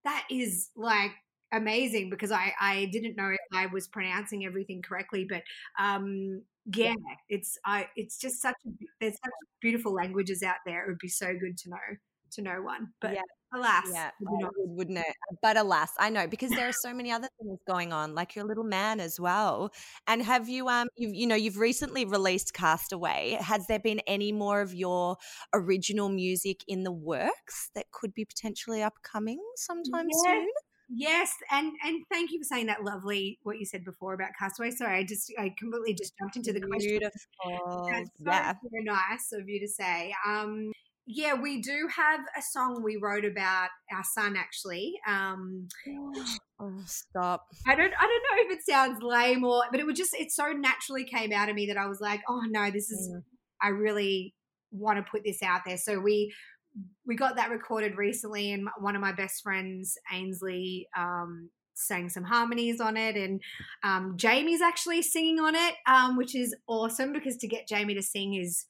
that 0.05 0.27
is 0.31 0.71
like 0.77 1.13
amazing 1.53 2.11
because 2.11 2.33
I 2.33 2.53
I 2.61 2.87
didn't 2.93 3.17
know 3.17 3.31
if 3.31 3.39
I 3.55 3.67
was 3.67 3.89
pronouncing 3.89 4.45
everything 4.47 4.83
correctly, 4.83 5.27
but 5.29 5.43
um, 5.79 6.43
yeah, 6.75 6.95
it's 7.29 7.59
I 7.65 7.89
it's 7.97 8.19
just 8.19 8.41
such 8.43 8.57
a, 8.67 8.71
there's 9.01 9.15
such 9.15 9.33
beautiful 9.61 9.93
languages 9.95 10.43
out 10.43 10.57
there. 10.67 10.85
It 10.85 10.89
would 10.89 10.99
be 10.99 11.09
so 11.09 11.35
good 11.39 11.57
to 11.59 11.71
know 11.71 11.97
to 12.33 12.43
know 12.43 12.63
one, 12.63 12.89
but 13.01 13.13
yeah. 13.15 13.23
Alas, 13.53 13.85
yeah, 13.93 14.11
would 14.21 14.51
wouldn't 14.57 14.99
it? 14.99 15.17
But 15.43 15.57
alas, 15.57 15.93
I 15.99 16.11
know 16.11 16.27
because 16.27 16.51
there 16.51 16.69
are 16.69 16.73
so 16.73 16.93
many 16.93 17.11
other 17.11 17.29
things 17.41 17.59
going 17.67 17.93
on, 17.93 18.15
like 18.15 18.35
your 18.37 18.45
little 18.45 18.65
man 18.65 19.01
as 19.01 19.19
well. 19.19 19.71
And 20.07 20.23
have 20.23 20.49
you 20.49 20.69
um 20.69 20.89
you 20.97 21.11
you 21.13 21.27
know 21.27 21.35
you've 21.35 21.59
recently 21.59 22.05
released 22.05 22.55
Castaway. 22.55 23.39
Has 23.41 23.67
there 23.67 23.81
been 23.81 24.01
any 24.07 24.33
more 24.33 24.61
of 24.61 24.75
your 24.75 25.17
original 25.53 26.09
music 26.09 26.63
in 26.69 26.85
the 26.85 26.93
works 26.93 27.71
that 27.75 27.91
could 27.93 28.15
be 28.15 28.25
potentially 28.25 28.83
upcoming 28.83 29.41
sometime 29.57 30.09
yeah. 30.11 30.33
soon? 30.33 30.49
Yes, 30.91 31.35
and 31.51 31.73
and 31.85 32.03
thank 32.11 32.31
you 32.33 32.39
for 32.39 32.45
saying 32.45 32.67
that 32.67 32.83
lovely 32.83 33.39
what 33.43 33.59
you 33.59 33.67
said 33.67 33.85
before 33.85 34.15
about 34.15 34.31
Castaway. 34.39 34.71
Sorry, 34.71 34.99
I 34.99 35.05
just 35.05 35.31
I 35.39 35.55
completely 35.59 35.93
just 35.93 36.15
jumped 36.19 36.37
into 36.37 36.53
the 36.53 36.61
question. 36.67 36.99
Beautiful, 36.99 37.91
That's 37.93 38.11
so 38.17 38.25
yeah, 38.25 38.55
very 38.71 38.85
nice 38.85 39.33
of 39.35 39.47
you 39.49 39.61
to 39.61 39.69
say. 39.69 40.15
Um, 40.27 40.73
yeah, 41.11 41.33
we 41.33 41.63
do 41.63 41.89
have 41.97 42.21
a 42.37 42.43
song 42.43 42.83
we 42.83 42.99
wrote 43.01 43.25
about 43.25 43.71
our 43.91 44.05
son 44.05 44.37
actually. 44.37 44.93
Um, 45.09 45.67
oh, 46.61 46.83
stop. 46.85 47.47
I 47.67 47.75
don't 47.75 47.95
I 47.99 48.07
don't 48.07 48.47
know 48.47 48.53
if 48.53 48.59
it 48.59 48.67
sounds 48.69 49.03
lame 49.03 49.43
or, 49.43 49.63
but 49.71 49.81
it 49.81 49.87
would 49.87 49.97
just 49.97 50.15
it 50.15 50.31
so 50.31 50.53
naturally 50.53 51.05
came 51.05 51.33
out 51.33 51.49
of 51.49 51.55
me 51.55 51.67
that 51.69 51.79
I 51.79 51.87
was 51.87 52.01
like, 52.03 52.21
oh 52.29 52.43
no, 52.51 52.71
this 52.71 52.91
is 52.91 53.11
mm. 53.11 53.23
I 53.63 53.69
really 53.69 54.35
want 54.71 54.99
to 54.99 55.11
put 55.11 55.23
this 55.25 55.43
out 55.43 55.63
there. 55.67 55.79
So 55.79 55.99
we 55.99 56.31
we 57.07 57.17
got 57.17 57.37
that 57.37 57.51
recorded 57.51 57.97
recently, 57.97 58.53
and 58.53 58.69
one 58.79 58.95
of 58.95 59.01
my 59.01 59.13
best 59.13 59.43
friends, 59.43 59.97
Ainsley, 60.13 60.89
um, 60.97 61.49
sang 61.73 62.11
some 62.11 62.25
harmonies 62.25 62.83
on 62.83 62.99
it, 62.99 63.17
and 63.17 63.41
um, 63.83 64.13
Jamie's 64.17 64.61
actually 64.61 65.01
singing 65.01 65.41
on 65.41 65.55
it, 65.55 65.75
um, 65.87 66.19
which 66.19 66.37
is 66.37 66.55
awesome 66.67 67.15
because 67.15 67.39
to 67.39 67.49
get 67.49 67.67
Jamie 67.67 67.95
to 67.95 68.03
sing 68.03 68.35
is 68.35 68.67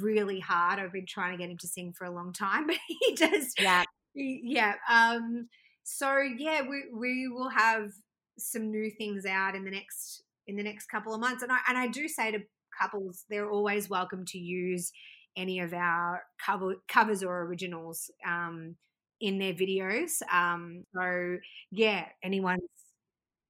really 0.00 0.40
hard. 0.40 0.78
I've 0.78 0.92
been 0.92 1.06
trying 1.06 1.32
to 1.32 1.38
get 1.38 1.50
him 1.50 1.58
to 1.58 1.68
sing 1.68 1.92
for 1.92 2.04
a 2.04 2.10
long 2.10 2.32
time, 2.32 2.66
but 2.66 2.76
he 2.86 3.14
just 3.14 3.60
Yeah, 3.60 3.84
yeah. 4.14 4.74
Um, 4.90 5.48
so 5.82 6.18
yeah, 6.18 6.62
we 6.62 6.84
we 6.92 7.28
will 7.28 7.50
have 7.50 7.92
some 8.38 8.70
new 8.70 8.90
things 8.90 9.26
out 9.26 9.54
in 9.54 9.64
the 9.64 9.70
next 9.70 10.22
in 10.46 10.56
the 10.56 10.62
next 10.62 10.86
couple 10.86 11.14
of 11.14 11.20
months, 11.20 11.42
and 11.42 11.52
I 11.52 11.58
and 11.68 11.78
I 11.78 11.88
do 11.88 12.08
say 12.08 12.30
to 12.32 12.40
couples, 12.80 13.24
they're 13.28 13.50
always 13.50 13.88
welcome 13.88 14.24
to 14.26 14.38
use 14.38 14.92
any 15.36 15.60
of 15.60 15.72
our 15.72 16.22
cover, 16.44 16.76
covers 16.88 17.22
or 17.22 17.42
originals 17.42 18.10
um, 18.26 18.76
in 19.20 19.38
their 19.38 19.54
videos. 19.54 20.22
Um, 20.32 20.84
so, 20.94 21.38
yeah, 21.70 22.06
anyone's 22.22 22.60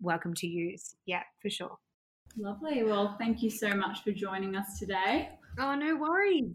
welcome 0.00 0.34
to 0.34 0.46
use. 0.46 0.94
Yeah, 1.06 1.22
for 1.42 1.50
sure. 1.50 1.76
Lovely. 2.36 2.82
Well, 2.82 3.16
thank 3.18 3.42
you 3.42 3.50
so 3.50 3.74
much 3.74 4.02
for 4.02 4.12
joining 4.12 4.56
us 4.56 4.78
today. 4.78 5.30
Oh, 5.58 5.74
no 5.74 5.96
worries. 5.96 6.54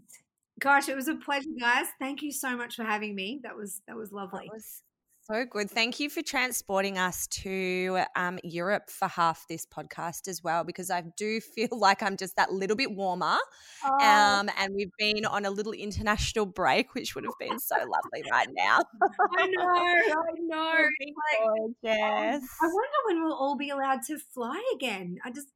Gosh, 0.60 0.88
it 0.88 0.96
was 0.96 1.08
a 1.08 1.14
pleasure, 1.14 1.48
guys. 1.58 1.86
Thank 1.98 2.22
you 2.22 2.32
so 2.32 2.56
much 2.56 2.76
for 2.76 2.84
having 2.84 3.14
me. 3.14 3.40
That 3.42 3.56
was 3.56 3.80
that 3.86 3.96
was 3.96 4.12
lovely. 4.12 4.46
That 4.46 4.54
was 4.54 4.82
so 5.30 5.44
good. 5.44 5.70
Thank 5.70 6.00
you 6.00 6.10
for 6.10 6.22
transporting 6.22 6.98
us 6.98 7.26
to 7.28 8.00
um, 8.16 8.38
Europe 8.42 8.90
for 8.90 9.06
half 9.06 9.46
this 9.48 9.64
podcast 9.64 10.28
as 10.28 10.42
well, 10.42 10.64
because 10.64 10.90
I 10.90 11.02
do 11.16 11.40
feel 11.54 11.68
like 11.70 12.02
I'm 12.02 12.16
just 12.16 12.36
that 12.36 12.52
little 12.52 12.76
bit 12.76 12.90
warmer. 12.90 13.36
Oh. 13.84 14.06
Um, 14.06 14.50
and 14.58 14.74
we've 14.74 14.90
been 14.98 15.24
on 15.24 15.46
a 15.46 15.50
little 15.50 15.72
international 15.72 16.46
break, 16.46 16.94
which 16.94 17.14
would 17.14 17.24
have 17.24 17.38
been 17.38 17.58
so 17.58 17.76
lovely 17.76 18.28
right 18.30 18.48
now. 18.52 18.80
I 19.38 19.46
know, 19.46 19.64
I 19.66 20.32
know. 20.40 20.88
Like, 21.00 21.40
gorgeous. 21.44 21.82
I 21.82 22.66
wonder 22.66 22.96
when 23.06 23.24
we'll 23.24 23.34
all 23.34 23.56
be 23.56 23.70
allowed 23.70 24.02
to 24.08 24.18
fly 24.18 24.60
again. 24.74 25.18
I 25.24 25.30
just, 25.30 25.48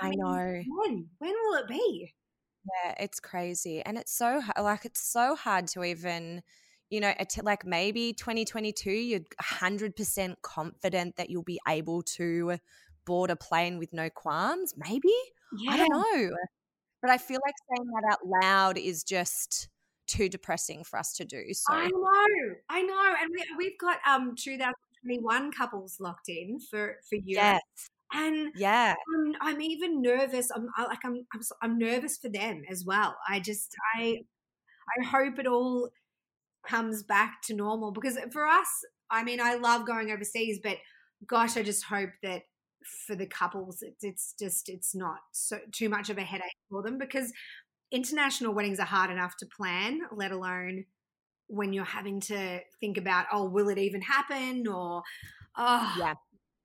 I, 0.00 0.08
I 0.08 0.10
know. 0.16 0.62
When? 0.66 1.06
When 1.18 1.32
will 1.32 1.54
it 1.54 1.68
be? 1.68 2.12
Yeah, 2.84 2.94
it's 2.98 3.20
crazy. 3.20 3.82
And 3.82 3.98
it's 3.98 4.12
so, 4.12 4.40
like, 4.60 4.84
it's 4.84 5.02
so 5.02 5.34
hard 5.34 5.66
to 5.68 5.84
even 5.84 6.42
you 6.90 6.98
know, 7.00 7.14
like 7.42 7.64
maybe 7.64 8.12
2022, 8.12 8.90
you're 8.90 9.20
100% 9.40 10.34
confident 10.42 11.16
that 11.16 11.30
you'll 11.30 11.44
be 11.44 11.60
able 11.68 12.02
to 12.02 12.58
board 13.06 13.30
a 13.30 13.36
plane 13.36 13.78
with 13.78 13.92
no 13.92 14.10
qualms. 14.10 14.74
Maybe. 14.76 15.14
Yeah. 15.56 15.72
I 15.72 15.76
don't 15.78 15.90
know. 15.90 16.36
But 17.00 17.10
I 17.10 17.18
feel 17.18 17.38
like 17.46 17.54
saying 17.70 17.88
that 17.94 18.12
out 18.12 18.42
loud 18.42 18.76
is 18.76 19.04
just 19.04 19.68
too 20.06 20.28
depressing 20.28 20.82
for 20.84 20.98
us 20.98 21.14
to 21.14 21.24
do. 21.24 21.44
So 21.52 21.72
I 21.72 21.86
know, 21.86 22.54
I 22.68 22.82
know, 22.82 23.14
and 23.22 23.30
we, 23.32 23.44
we've 23.56 23.78
got 23.78 23.98
um 24.06 24.34
2021 24.36 25.52
couples 25.52 25.98
locked 26.00 26.28
in 26.28 26.58
for 26.58 26.96
for 27.08 27.14
you. 27.14 27.36
Yes. 27.36 27.60
And 28.12 28.52
yeah, 28.56 28.94
I'm, 29.14 29.34
I'm 29.40 29.60
even 29.60 30.02
nervous. 30.02 30.50
I'm 30.50 30.68
I, 30.76 30.84
like 30.84 31.04
I'm, 31.04 31.26
I'm 31.32 31.40
I'm 31.62 31.78
nervous 31.78 32.18
for 32.18 32.28
them 32.28 32.62
as 32.68 32.84
well. 32.84 33.16
I 33.28 33.40
just 33.40 33.74
I 33.96 34.18
I 34.98 35.06
hope 35.06 35.38
it 35.38 35.46
all 35.46 35.90
comes 36.66 37.02
back 37.02 37.40
to 37.42 37.54
normal 37.54 37.90
because 37.90 38.18
for 38.32 38.46
us 38.46 38.68
i 39.10 39.24
mean 39.24 39.40
i 39.40 39.54
love 39.54 39.86
going 39.86 40.10
overseas 40.10 40.58
but 40.62 40.76
gosh 41.26 41.56
i 41.56 41.62
just 41.62 41.84
hope 41.84 42.10
that 42.22 42.42
for 43.06 43.14
the 43.14 43.26
couples 43.26 43.82
it's, 43.82 44.04
it's 44.04 44.34
just 44.38 44.68
it's 44.68 44.94
not 44.94 45.18
so 45.32 45.58
too 45.72 45.88
much 45.88 46.10
of 46.10 46.18
a 46.18 46.22
headache 46.22 46.56
for 46.70 46.82
them 46.82 46.98
because 46.98 47.32
international 47.90 48.54
weddings 48.54 48.78
are 48.78 48.86
hard 48.86 49.10
enough 49.10 49.36
to 49.36 49.46
plan 49.46 50.00
let 50.12 50.32
alone 50.32 50.84
when 51.48 51.72
you're 51.72 51.84
having 51.84 52.20
to 52.20 52.60
think 52.78 52.96
about 52.96 53.26
oh 53.32 53.48
will 53.48 53.68
it 53.68 53.78
even 53.78 54.00
happen 54.02 54.66
or 54.66 55.02
oh 55.56 55.94
yeah 55.98 56.14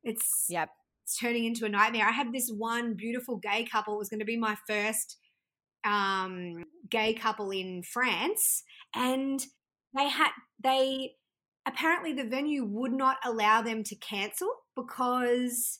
it's 0.03 0.45
yep 0.49 0.69
turning 1.19 1.45
into 1.45 1.65
a 1.65 1.69
nightmare 1.69 2.07
i 2.07 2.11
had 2.11 2.31
this 2.33 2.49
one 2.49 2.93
beautiful 2.95 3.37
gay 3.37 3.63
couple 3.63 3.95
it 3.95 3.99
was 3.99 4.09
going 4.09 4.19
to 4.19 4.25
be 4.25 4.37
my 4.37 4.55
first 4.67 5.17
um, 5.83 6.65
gay 6.89 7.13
couple 7.13 7.51
in 7.51 7.83
france 7.83 8.63
and 8.95 9.45
they 9.95 10.09
had 10.09 10.31
they 10.63 11.11
apparently 11.67 12.13
the 12.13 12.23
venue 12.23 12.65
would 12.65 12.91
not 12.91 13.17
allow 13.23 13.61
them 13.61 13.83
to 13.83 13.95
cancel 13.95 14.49
because 14.75 15.79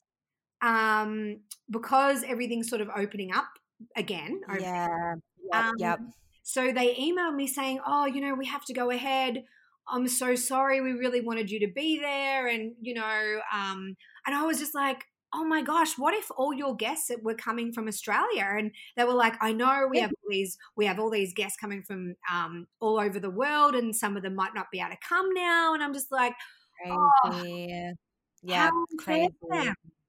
um 0.62 1.38
because 1.70 2.24
everything's 2.24 2.70
sort 2.70 2.82
of 2.82 2.90
opening 2.96 3.34
up 3.34 3.48
again. 3.96 4.42
Yeah. 4.60 5.16
Yep, 5.52 5.64
um, 5.64 5.74
yep. 5.78 6.00
So 6.44 6.72
they 6.72 6.96
emailed 6.96 7.36
me 7.36 7.48
saying, 7.48 7.80
"Oh, 7.86 8.06
you 8.06 8.22
know, 8.22 8.34
we 8.36 8.46
have 8.46 8.66
to 8.66 8.74
go 8.74 8.90
ahead. 8.90 9.44
I'm 9.88 10.08
so 10.08 10.36
sorry. 10.36 10.82
We 10.82 10.92
really 10.92 11.22
wanted 11.22 11.52
you 11.52 11.60
to 11.62 11.74
be 11.74 12.00
there." 12.00 12.48
And 12.48 12.74
you 12.82 12.94
know, 12.94 13.40
um, 13.54 13.96
and 14.26 14.36
I 14.36 14.44
was 14.44 14.60
just 14.60 14.76
like, 14.76 15.04
oh 15.36 15.44
my 15.44 15.62
gosh, 15.62 15.98
what 15.98 16.14
if 16.14 16.32
all 16.38 16.54
your 16.54 16.76
guests 16.76 17.12
were 17.22 17.36
coming 17.36 17.74
from 17.74 17.88
Australia? 17.88 18.48
And 18.58 18.72
they 18.96 19.04
were 19.04 19.14
like, 19.14 19.36
I 19.42 19.52
know 19.52 19.88
we 19.90 20.00
have 20.00 20.12
all 20.12 20.30
these, 20.30 20.58
we 20.78 20.86
have 20.86 21.00
all 21.00 21.10
these 21.10 21.34
guests 21.34 21.58
coming 21.60 21.84
from 21.84 22.16
um, 22.32 22.68
all 22.80 22.98
over 22.98 23.20
the 23.20 23.30
world, 23.30 23.76
and 23.76 23.96
some 23.96 24.16
of 24.16 24.24
them 24.24 24.36
might 24.36 24.56
not 24.56 24.72
be 24.72 24.80
able 24.80 24.92
to 24.92 24.98
come 25.08 25.34
now. 25.34 25.74
And 25.74 25.84
I'm 25.84 25.94
just 25.94 26.12
like, 26.12 26.34
crazy. 26.82 26.98
Oh, 27.28 27.94
yeah, 28.42 28.70
crazy. 28.98 29.30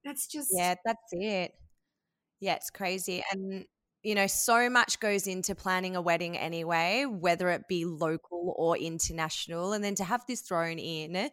That's 0.05 0.27
just 0.27 0.49
yeah, 0.53 0.75
that's 0.85 1.09
it. 1.11 1.51
Yeah, 2.39 2.55
it's 2.55 2.69
crazy. 2.69 3.23
And 3.31 3.65
you 4.03 4.15
know, 4.15 4.27
so 4.27 4.69
much 4.69 4.99
goes 5.01 5.27
into 5.27 5.55
planning 5.55 5.97
a 5.97 6.01
wedding 6.01 6.37
anyway, 6.37 7.05
whether 7.05 7.49
it 7.49 7.67
be 7.67 7.83
local 7.83 8.53
or 8.55 8.77
international. 8.77 9.73
And 9.73 9.83
then 9.83 9.95
to 9.95 10.05
have 10.05 10.23
this 10.27 10.41
thrown 10.41 10.79
in 10.79 11.29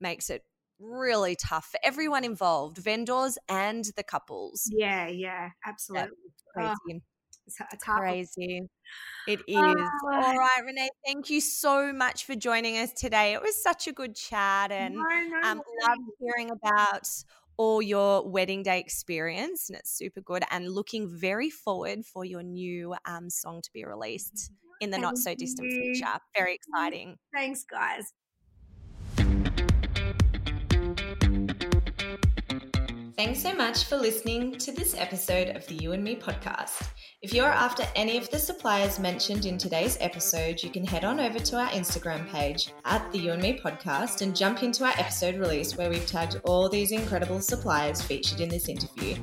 makes 0.00 0.30
it 0.30 0.42
really 0.78 1.36
tough 1.36 1.66
for 1.70 1.80
everyone 1.82 2.24
involved, 2.24 2.78
vendors 2.78 3.38
and 3.48 3.84
the 3.96 4.02
couples. 4.02 4.68
Yeah, 4.72 5.08
yeah, 5.08 5.50
absolutely. 5.66 6.08
crazy. 6.52 6.70
Oh, 6.88 7.00
it's, 7.46 7.56
it's 7.72 7.84
crazy. 7.84 8.60
It 9.26 9.40
is. 9.48 9.76
Oh. 10.04 10.10
All 10.12 10.36
right, 10.36 10.60
Renee, 10.64 10.88
thank 11.06 11.30
you 11.30 11.40
so 11.40 11.92
much 11.92 12.26
for 12.26 12.34
joining 12.34 12.76
us 12.78 12.92
today. 12.92 13.32
It 13.32 13.42
was 13.42 13.60
such 13.62 13.88
a 13.88 13.92
good 13.92 14.14
chat 14.14 14.70
and 14.70 14.94
No, 14.94 15.02
no, 15.02 15.40
um, 15.42 15.56
no. 15.58 15.88
love 15.88 15.98
hearing 16.20 16.50
about 16.50 17.08
all 17.56 17.80
your 17.80 18.28
wedding 18.28 18.62
day 18.62 18.80
experience 18.80 19.68
and 19.68 19.78
it's 19.78 19.96
super 19.96 20.20
good 20.20 20.42
and 20.50 20.68
looking 20.68 21.08
very 21.08 21.50
forward 21.50 22.04
for 22.04 22.24
your 22.24 22.42
new 22.42 22.94
um, 23.04 23.30
song 23.30 23.62
to 23.62 23.70
be 23.72 23.84
released 23.84 24.50
in 24.80 24.90
the 24.90 24.98
not 24.98 25.16
so 25.16 25.34
distant 25.34 25.70
you. 25.70 25.94
future. 25.94 26.18
Very 26.36 26.54
exciting. 26.54 27.16
Thanks, 27.32 27.64
guys. 27.64 28.12
Thanks 33.16 33.40
so 33.40 33.54
much 33.54 33.84
for 33.84 33.96
listening 33.96 34.58
to 34.58 34.72
this 34.72 34.96
episode 34.98 35.54
of 35.54 35.64
the 35.68 35.76
You 35.76 35.92
and 35.92 36.02
Me 36.02 36.16
podcast. 36.16 36.88
If 37.22 37.32
you're 37.32 37.46
after 37.46 37.84
any 37.94 38.16
of 38.18 38.28
the 38.28 38.40
suppliers 38.40 38.98
mentioned 38.98 39.46
in 39.46 39.56
today's 39.56 39.96
episode, 40.00 40.60
you 40.60 40.68
can 40.68 40.84
head 40.84 41.04
on 41.04 41.20
over 41.20 41.38
to 41.38 41.56
our 41.56 41.68
Instagram 41.68 42.28
page 42.32 42.72
at 42.84 43.12
the 43.12 43.18
You 43.20 43.30
and 43.30 43.42
Me 43.42 43.56
podcast 43.56 44.22
and 44.22 44.34
jump 44.34 44.64
into 44.64 44.82
our 44.82 44.94
episode 44.98 45.36
release 45.36 45.76
where 45.76 45.90
we've 45.90 46.06
tagged 46.06 46.40
all 46.42 46.68
these 46.68 46.90
incredible 46.90 47.40
suppliers 47.40 48.02
featured 48.02 48.40
in 48.40 48.48
this 48.48 48.68
interview. 48.68 49.14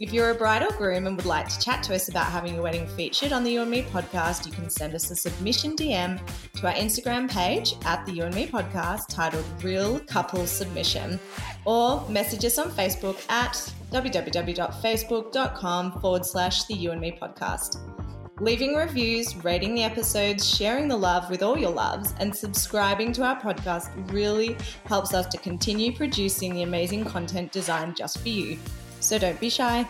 If 0.00 0.12
you're 0.14 0.30
a 0.30 0.34
bride 0.34 0.62
or 0.62 0.72
groom 0.78 1.06
and 1.06 1.14
would 1.14 1.26
like 1.26 1.50
to 1.50 1.60
chat 1.60 1.82
to 1.82 1.94
us 1.94 2.08
about 2.08 2.24
having 2.24 2.54
your 2.54 2.62
wedding 2.62 2.86
featured 2.86 3.34
on 3.34 3.44
the 3.44 3.50
You 3.50 3.60
and 3.60 3.70
Me 3.70 3.82
podcast, 3.82 4.46
you 4.46 4.52
can 4.52 4.70
send 4.70 4.94
us 4.94 5.10
a 5.10 5.14
submission 5.14 5.76
DM 5.76 6.18
to 6.54 6.66
our 6.66 6.72
Instagram 6.72 7.30
page 7.30 7.74
at 7.84 8.06
the 8.06 8.12
You 8.12 8.22
and 8.22 8.34
Me 8.34 8.46
podcast 8.46 9.08
titled 9.10 9.44
Real 9.62 10.00
Couple 10.00 10.46
Submission 10.46 11.20
or 11.66 12.08
message 12.08 12.46
us 12.46 12.56
on 12.56 12.70
Facebook 12.70 13.30
at 13.30 13.52
www.facebook.com 13.92 16.00
forward 16.00 16.24
slash 16.24 16.64
the 16.64 16.72
You 16.72 16.92
and 16.92 17.00
Me 17.02 17.18
podcast. 17.20 17.76
Leaving 18.40 18.76
reviews, 18.76 19.36
rating 19.44 19.74
the 19.74 19.82
episodes, 19.82 20.48
sharing 20.48 20.88
the 20.88 20.96
love 20.96 21.28
with 21.28 21.42
all 21.42 21.58
your 21.58 21.72
loves, 21.72 22.14
and 22.20 22.34
subscribing 22.34 23.12
to 23.12 23.22
our 23.22 23.38
podcast 23.38 23.90
really 24.10 24.56
helps 24.86 25.12
us 25.12 25.26
to 25.26 25.36
continue 25.36 25.94
producing 25.94 26.54
the 26.54 26.62
amazing 26.62 27.04
content 27.04 27.52
designed 27.52 27.96
just 27.96 28.20
for 28.20 28.30
you. 28.30 28.56
So 29.00 29.18
don't 29.18 29.40
be 29.40 29.50
shy. 29.50 29.88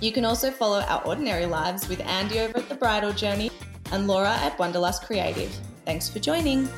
You 0.00 0.12
can 0.12 0.24
also 0.24 0.50
follow 0.50 0.80
our 0.80 1.04
ordinary 1.04 1.46
lives 1.46 1.88
with 1.88 2.00
Andy 2.00 2.40
over 2.40 2.58
at 2.58 2.68
The 2.68 2.74
Bridal 2.74 3.12
Journey 3.12 3.50
and 3.92 4.06
Laura 4.06 4.30
at 4.30 4.56
Wonderlust 4.58 5.02
Creative. 5.04 5.50
Thanks 5.84 6.08
for 6.08 6.20
joining. 6.20 6.68